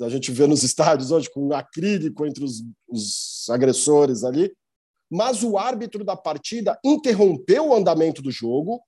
A 0.00 0.08
gente 0.08 0.30
vê 0.30 0.46
nos 0.46 0.62
estádios 0.62 1.10
hoje 1.10 1.30
com 1.30 1.52
acrílico 1.52 2.24
entre 2.24 2.44
os, 2.44 2.62
os 2.88 3.48
agressores 3.50 4.22
ali. 4.24 4.52
Mas 5.10 5.42
o 5.42 5.56
árbitro 5.56 6.04
da 6.04 6.16
partida 6.16 6.78
interrompeu 6.84 7.68
o 7.68 7.74
andamento 7.74 8.20
do 8.20 8.30
jogo, 8.30 8.82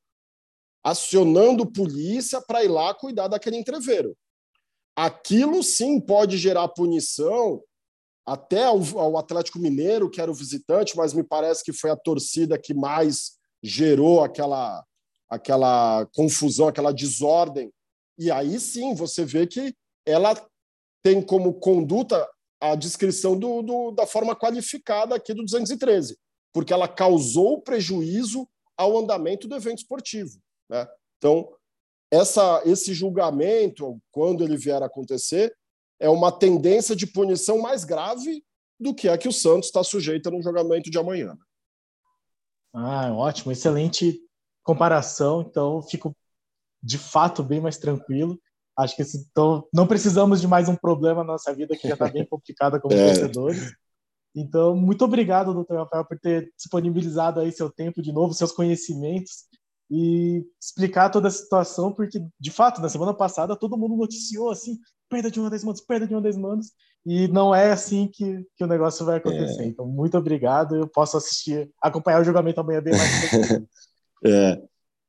acionando 0.84 1.70
polícia 1.70 2.40
para 2.40 2.62
ir 2.62 2.68
lá 2.68 2.94
cuidar 2.94 3.28
daquele 3.28 3.56
entreveiro. 3.56 4.16
Aquilo 4.94 5.62
sim 5.62 5.98
pode 5.98 6.36
gerar 6.36 6.68
punição 6.68 7.62
até 8.26 8.64
ao, 8.64 8.80
ao, 8.98 9.16
Atlético 9.16 9.58
Mineiro, 9.58 10.10
que 10.10 10.20
era 10.20 10.30
o 10.30 10.34
visitante, 10.34 10.96
mas 10.96 11.14
me 11.14 11.24
parece 11.24 11.64
que 11.64 11.72
foi 11.72 11.90
a 11.90 11.96
torcida 11.96 12.58
que 12.58 12.74
mais 12.74 13.38
gerou 13.62 14.22
aquela, 14.22 14.84
aquela 15.28 16.06
confusão, 16.14 16.68
aquela 16.68 16.92
desordem. 16.92 17.72
E 18.18 18.30
aí 18.30 18.60
sim 18.60 18.94
você 18.94 19.24
vê 19.24 19.46
que 19.46 19.74
ela 20.06 20.34
tem 21.02 21.22
como 21.22 21.54
conduta 21.54 22.28
a 22.60 22.74
descrição 22.74 23.38
do, 23.38 23.62
do, 23.62 23.90
da 23.90 24.06
forma 24.06 24.36
qualificada 24.36 25.14
aqui 25.14 25.32
do 25.32 25.42
213, 25.42 26.18
porque 26.52 26.72
ela 26.72 26.86
causou 26.86 27.60
prejuízo 27.62 28.46
ao 28.76 28.98
andamento 28.98 29.48
do 29.48 29.56
evento 29.56 29.78
esportivo. 29.78 30.38
Né? 30.68 30.86
Então, 31.16 31.50
essa, 32.10 32.62
esse 32.64 32.92
julgamento, 32.92 34.00
quando 34.10 34.42
ele 34.44 34.56
vier 34.56 34.82
a 34.82 34.86
acontecer, 34.86 35.54
é 35.98 36.08
uma 36.08 36.32
tendência 36.32 36.96
de 36.96 37.06
punição 37.06 37.58
mais 37.58 37.84
grave 37.84 38.44
do 38.78 38.94
que 38.94 39.08
a 39.08 39.18
que 39.18 39.28
o 39.28 39.32
Santos 39.32 39.66
está 39.66 39.84
sujeita 39.84 40.30
no 40.30 40.42
julgamento 40.42 40.90
de 40.90 40.98
amanhã. 40.98 41.36
Ah, 42.72 43.12
ótimo, 43.12 43.52
excelente 43.52 44.18
comparação. 44.62 45.42
Então, 45.42 45.82
fico 45.82 46.16
de 46.82 46.96
fato 46.96 47.42
bem 47.42 47.60
mais 47.60 47.76
tranquilo. 47.76 48.40
Acho 48.80 48.96
que 48.96 49.02
então, 49.02 49.64
não 49.72 49.86
precisamos 49.86 50.40
de 50.40 50.48
mais 50.48 50.68
um 50.68 50.76
problema 50.76 51.22
na 51.22 51.32
nossa 51.32 51.54
vida 51.54 51.76
que 51.76 51.86
já 51.86 51.94
está 51.94 52.08
bem 52.08 52.24
complicada 52.28 52.80
como 52.80 52.94
é. 52.94 53.06
torcedores. 53.06 53.72
Então, 54.34 54.76
muito 54.76 55.04
obrigado, 55.04 55.52
doutor 55.52 55.78
Rafael, 55.78 56.04
por 56.04 56.18
ter 56.18 56.52
disponibilizado 56.56 57.40
aí 57.40 57.50
seu 57.50 57.70
tempo 57.70 58.00
de 58.00 58.12
novo, 58.12 58.32
seus 58.32 58.52
conhecimentos 58.52 59.48
e 59.90 60.44
explicar 60.60 61.10
toda 61.10 61.28
a 61.28 61.32
situação, 61.32 61.92
porque, 61.92 62.24
de 62.38 62.50
fato, 62.50 62.80
na 62.80 62.88
semana 62.88 63.12
passada 63.12 63.56
todo 63.56 63.76
mundo 63.76 63.96
noticiou 63.96 64.50
assim, 64.50 64.78
perda 65.08 65.30
de 65.30 65.40
uma 65.40 65.50
das 65.50 65.64
manos, 65.64 65.80
perda 65.80 66.06
de 66.06 66.14
uma 66.14 66.22
das 66.22 66.36
manos, 66.36 66.68
e 67.04 67.26
não 67.28 67.52
é 67.52 67.72
assim 67.72 68.06
que, 68.06 68.46
que 68.56 68.62
o 68.62 68.68
negócio 68.68 69.04
vai 69.04 69.16
acontecer. 69.16 69.62
É. 69.62 69.66
Então, 69.66 69.84
muito 69.86 70.16
obrigado, 70.16 70.76
eu 70.76 70.86
posso 70.86 71.16
assistir, 71.16 71.68
acompanhar 71.82 72.20
o 72.20 72.24
julgamento 72.24 72.60
amanhã 72.60 72.80
bem 72.80 72.94
mais. 72.96 73.32
é. 74.24 74.62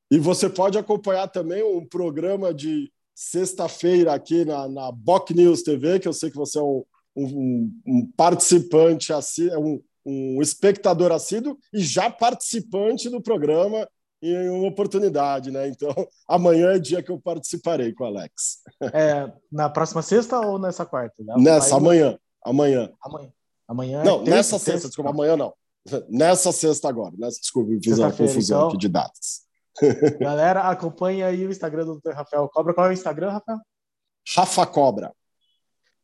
E 0.09 0.17
você 0.17 0.49
pode 0.49 0.77
acompanhar 0.77 1.27
também 1.27 1.63
um 1.63 1.87
programa 1.87 2.53
de 2.53 2.91
sexta-feira 3.21 4.13
aqui 4.13 4.43
na, 4.43 4.67
na 4.67 4.91
Boc 4.91 5.29
News 5.29 5.61
TV, 5.61 5.99
que 5.99 6.07
eu 6.07 6.13
sei 6.13 6.31
que 6.31 6.37
você 6.37 6.57
é 6.57 6.61
um, 6.63 6.83
um, 7.15 7.71
um 7.85 8.11
participante, 8.17 9.13
um, 9.59 9.79
um 10.03 10.41
espectador 10.41 11.11
assíduo 11.11 11.55
e 11.71 11.79
já 11.81 12.09
participante 12.09 13.09
do 13.09 13.21
programa 13.21 13.87
em 14.23 14.49
uma 14.49 14.67
oportunidade, 14.67 15.51
né? 15.51 15.67
Então, 15.67 15.93
amanhã 16.27 16.71
é 16.71 16.79
dia 16.79 17.03
que 17.03 17.11
eu 17.11 17.19
participarei 17.19 17.93
com 17.93 18.03
o 18.03 18.07
Alex. 18.07 18.61
É, 18.93 19.31
na 19.51 19.69
próxima 19.69 20.01
sexta 20.01 20.39
ou 20.39 20.57
nessa 20.57 20.83
quarta? 20.85 21.15
Nessa, 21.37 21.75
amanhã. 21.75 22.17
Amanhã. 22.43 22.91
Amanhã. 23.03 23.31
Amanhã 23.67 24.03
não, 24.03 24.21
é 24.23 24.29
nessa 24.31 24.57
sexta, 24.57 24.87
desculpa, 24.87 25.11
amanhã 25.11 25.37
não. 25.37 25.53
Nessa 26.09 26.51
sexta 26.51 26.89
agora. 26.89 27.13
Nessa, 27.17 27.39
desculpa, 27.39 27.71
fiz 27.81 27.97
uma 27.97 28.11
confusão 28.11 28.57
então, 28.57 28.67
aqui 28.69 28.77
de 28.77 28.89
datas. 28.89 29.50
Galera, 30.19 30.61
acompanhe 30.69 31.23
aí 31.23 31.45
o 31.45 31.51
Instagram 31.51 31.85
do 31.85 31.99
Dr. 31.99 32.11
Rafael 32.11 32.49
Cobra. 32.49 32.73
Qual 32.73 32.87
é 32.87 32.89
o 32.89 32.93
Instagram, 32.93 33.31
Rafael? 33.31 33.59
Rafa 34.35 34.65
Cobra. 34.65 35.13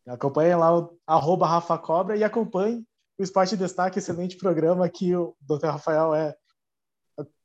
Acompanhe 0.07 0.55
lá 0.55 0.77
o 0.77 0.97
arroba 1.05 1.45
Rafa 1.47 1.77
Cobra 1.77 2.15
e 2.15 2.23
acompanhe 2.23 2.85
o 3.19 3.23
Esporte 3.23 3.57
Destaque, 3.57 3.99
excelente 3.99 4.37
programa 4.37 4.87
que 4.87 5.15
o 5.15 5.35
Dr. 5.41 5.67
Rafael 5.67 6.15
é 6.15 6.35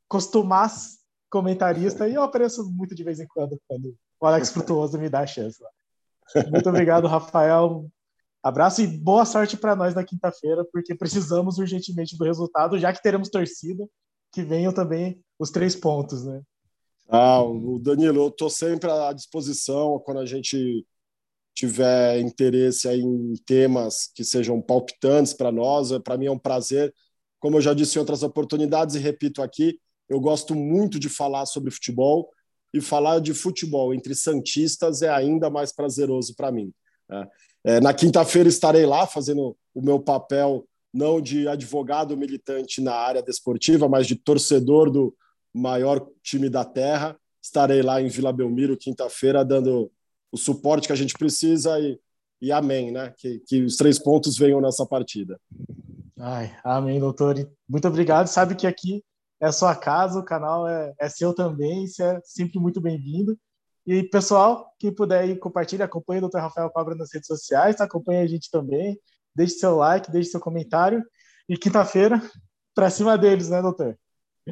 costumaz 0.06 0.98
comentarista 1.30 2.06
e 2.06 2.14
eu 2.14 2.22
apareço 2.22 2.70
muito 2.70 2.94
de 2.94 3.02
vez 3.02 3.18
em 3.18 3.26
quando 3.26 3.58
quando 3.66 3.96
o 4.20 4.26
Alex 4.26 4.50
Frutuoso 4.50 4.98
me 4.98 5.08
dá 5.08 5.20
a 5.20 5.26
chance. 5.26 5.58
Muito 6.50 6.68
obrigado, 6.68 7.08
Rafael. 7.08 7.90
Abraço 8.42 8.82
e 8.82 8.86
boa 8.86 9.24
sorte 9.24 9.56
para 9.56 9.74
nós 9.74 9.94
na 9.94 10.04
quinta-feira, 10.04 10.64
porque 10.70 10.94
precisamos 10.94 11.58
urgentemente 11.58 12.16
do 12.16 12.24
resultado, 12.24 12.78
já 12.78 12.92
que 12.92 13.02
teremos 13.02 13.28
torcida, 13.28 13.84
que 14.32 14.42
venham 14.42 14.72
também 14.72 15.22
os 15.38 15.50
três 15.50 15.76
pontos, 15.76 16.24
né? 16.24 16.42
Ah, 17.08 17.42
o 17.42 17.78
Danilo, 17.78 18.22
eu 18.22 18.28
estou 18.28 18.48
sempre 18.48 18.90
à 18.90 19.12
disposição 19.12 19.98
quando 19.98 20.20
a 20.20 20.26
gente 20.26 20.86
tiver 21.54 22.18
interesse 22.20 22.88
em 22.88 23.34
temas 23.44 24.10
que 24.14 24.24
sejam 24.24 24.62
palpitantes 24.62 25.34
para 25.34 25.52
nós. 25.52 25.90
Para 25.98 26.16
mim 26.16 26.26
é 26.26 26.30
um 26.30 26.38
prazer. 26.38 26.92
Como 27.38 27.58
eu 27.58 27.60
já 27.60 27.74
disse 27.74 27.96
em 27.96 28.00
outras 28.00 28.22
oportunidades 28.22 28.94
e 28.94 28.98
repito 28.98 29.42
aqui, 29.42 29.78
eu 30.08 30.20
gosto 30.20 30.54
muito 30.54 30.98
de 30.98 31.08
falar 31.08 31.44
sobre 31.44 31.70
futebol 31.70 32.30
e 32.72 32.80
falar 32.80 33.20
de 33.20 33.34
futebol 33.34 33.92
entre 33.92 34.14
santistas 34.14 35.02
é 35.02 35.10
ainda 35.10 35.50
mais 35.50 35.72
prazeroso 35.72 36.34
para 36.34 36.50
mim. 36.50 36.72
Né? 37.08 37.28
É, 37.64 37.80
na 37.80 37.92
quinta-feira 37.92 38.48
estarei 38.48 38.86
lá 38.86 39.06
fazendo 39.06 39.56
o 39.74 39.82
meu 39.82 40.00
papel 40.00 40.66
não 40.92 41.20
de 41.20 41.48
advogado 41.48 42.16
militante 42.16 42.80
na 42.80 42.94
área 42.94 43.22
desportiva, 43.22 43.88
mas 43.88 44.06
de 44.06 44.14
torcedor 44.14 44.90
do 44.90 45.14
maior 45.52 46.06
time 46.22 46.48
da 46.48 46.64
terra. 46.64 47.16
Estarei 47.42 47.82
lá 47.82 48.00
em 48.00 48.08
Vila 48.08 48.32
Belmiro 48.32 48.76
quinta-feira 48.76 49.44
dando 49.44 49.90
o 50.30 50.36
suporte 50.36 50.86
que 50.86 50.92
a 50.92 50.96
gente 50.96 51.14
precisa 51.14 51.78
e, 51.78 51.98
e 52.40 52.52
amém, 52.52 52.90
né? 52.90 53.12
Que, 53.16 53.40
que 53.46 53.62
os 53.62 53.76
três 53.76 53.98
pontos 53.98 54.36
venham 54.36 54.60
nessa 54.60 54.86
partida. 54.86 55.40
Ai, 56.18 56.56
amém, 56.62 57.00
doutor. 57.00 57.34
Muito 57.68 57.88
obrigado. 57.88 58.26
Sabe 58.28 58.54
que 58.54 58.66
aqui 58.66 59.02
é 59.40 59.50
sua 59.50 59.74
casa, 59.74 60.20
o 60.20 60.24
canal 60.24 60.68
é, 60.68 60.94
é 61.00 61.08
seu 61.08 61.34
também, 61.34 61.86
você 61.86 62.04
é 62.04 62.20
sempre 62.22 62.60
muito 62.60 62.80
bem-vindo. 62.80 63.36
E 63.84 64.04
pessoal, 64.04 64.72
quem 64.78 64.94
puder 64.94 65.22
aí 65.22 65.36
compartilha, 65.36 65.84
acompanhe 65.84 66.22
o 66.22 66.28
Dr. 66.28 66.38
Rafael 66.38 66.70
Cobra 66.70 66.94
nas 66.94 67.12
redes 67.12 67.26
sociais, 67.26 67.80
acompanhe 67.80 68.20
a 68.20 68.26
gente 68.28 68.48
também, 68.48 68.96
deixe 69.34 69.54
seu 69.54 69.76
like, 69.76 70.10
deixe 70.10 70.30
seu 70.30 70.40
comentário. 70.40 71.02
E 71.48 71.56
quinta-feira, 71.56 72.22
para 72.74 72.90
cima 72.90 73.16
deles, 73.18 73.48
né, 73.48 73.60
doutor? 73.60 73.98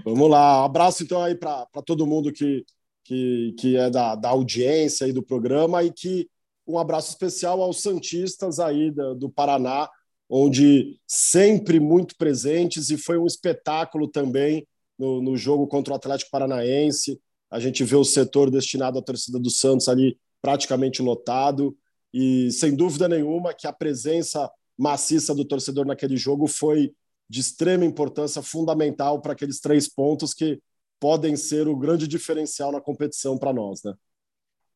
Vamos 0.05 0.31
lá, 0.31 0.63
um 0.63 0.65
abraço 0.65 1.03
então 1.03 1.23
aí 1.23 1.35
para 1.35 1.67
todo 1.85 2.07
mundo 2.07 2.33
que, 2.33 2.65
que, 3.05 3.55
que 3.59 3.77
é 3.77 3.91
da, 3.91 4.15
da 4.15 4.29
audiência 4.29 5.07
aí 5.07 5.13
do 5.13 5.23
programa 5.23 5.83
e 5.83 5.93
que 5.93 6.29
um 6.67 6.79
abraço 6.79 7.11
especial 7.11 7.61
aos 7.61 7.83
Santistas 7.83 8.61
aí 8.61 8.91
do, 8.91 9.15
do 9.15 9.31
Paraná, 9.31 9.89
onde 10.29 10.97
sempre 11.07 11.81
muito 11.81 12.17
presentes 12.17 12.91
e 12.91 12.97
foi 12.97 13.19
um 13.19 13.27
espetáculo 13.27 14.07
também 14.07 14.67
no, 14.97 15.21
no 15.21 15.37
jogo 15.37 15.67
contra 15.67 15.93
o 15.93 15.97
Atlético 15.97 16.31
Paranaense. 16.31 17.21
A 17.51 17.59
gente 17.59 17.83
vê 17.83 17.97
o 17.97 18.05
setor 18.05 18.49
destinado 18.49 18.99
à 18.99 19.03
torcida 19.03 19.41
do 19.41 19.51
Santos 19.51 19.89
ali 19.89 20.17
praticamente 20.41 21.03
lotado, 21.03 21.77
e 22.13 22.51
sem 22.53 22.75
dúvida 22.75 23.09
nenhuma 23.09 23.55
que 23.55 23.67
a 23.67 23.73
presença 23.73 24.51
maciça 24.81 25.35
do 25.35 25.45
torcedor 25.45 25.85
naquele 25.85 26.17
jogo 26.17 26.47
foi 26.47 26.93
de 27.29 27.39
extrema 27.39 27.85
importância, 27.85 28.43
fundamental 28.43 29.21
para 29.21 29.35
aqueles 29.35 29.61
três 29.61 29.87
pontos 29.87 30.33
que 30.33 30.59
podem 30.99 31.37
ser 31.37 31.69
o 31.69 31.77
grande 31.77 32.09
diferencial 32.09 32.73
na 32.73 32.81
competição 32.81 33.39
para 33.39 33.53
nós, 33.53 33.83
né? 33.85 33.95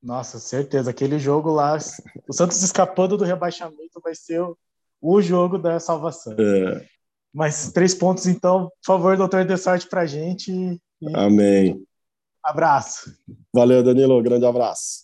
Nossa, 0.02 0.38
certeza. 0.38 0.90
Aquele 0.90 1.18
jogo 1.18 1.50
lá, 1.50 1.78
o 2.28 2.32
Santos 2.32 2.62
escapando 2.62 3.16
do 3.16 3.24
rebaixamento 3.24 3.98
vai 4.02 4.14
ser 4.14 4.42
o, 4.42 4.56
o 5.00 5.22
jogo 5.22 5.56
da 5.58 5.80
salvação. 5.80 6.34
É. 6.38 6.86
Mas 7.32 7.72
três 7.72 7.94
pontos, 7.94 8.26
então, 8.26 8.66
por 8.66 8.86
favor, 8.86 9.16
doutor, 9.16 9.44
dê 9.44 9.56
sorte 9.56 9.88
para 9.88 10.06
gente. 10.06 10.80
Amém. 11.14 11.82
Abraço. 12.42 13.16
Valeu, 13.52 13.82
Danilo. 13.82 14.22
Grande 14.22 14.44
abraço. 14.44 15.03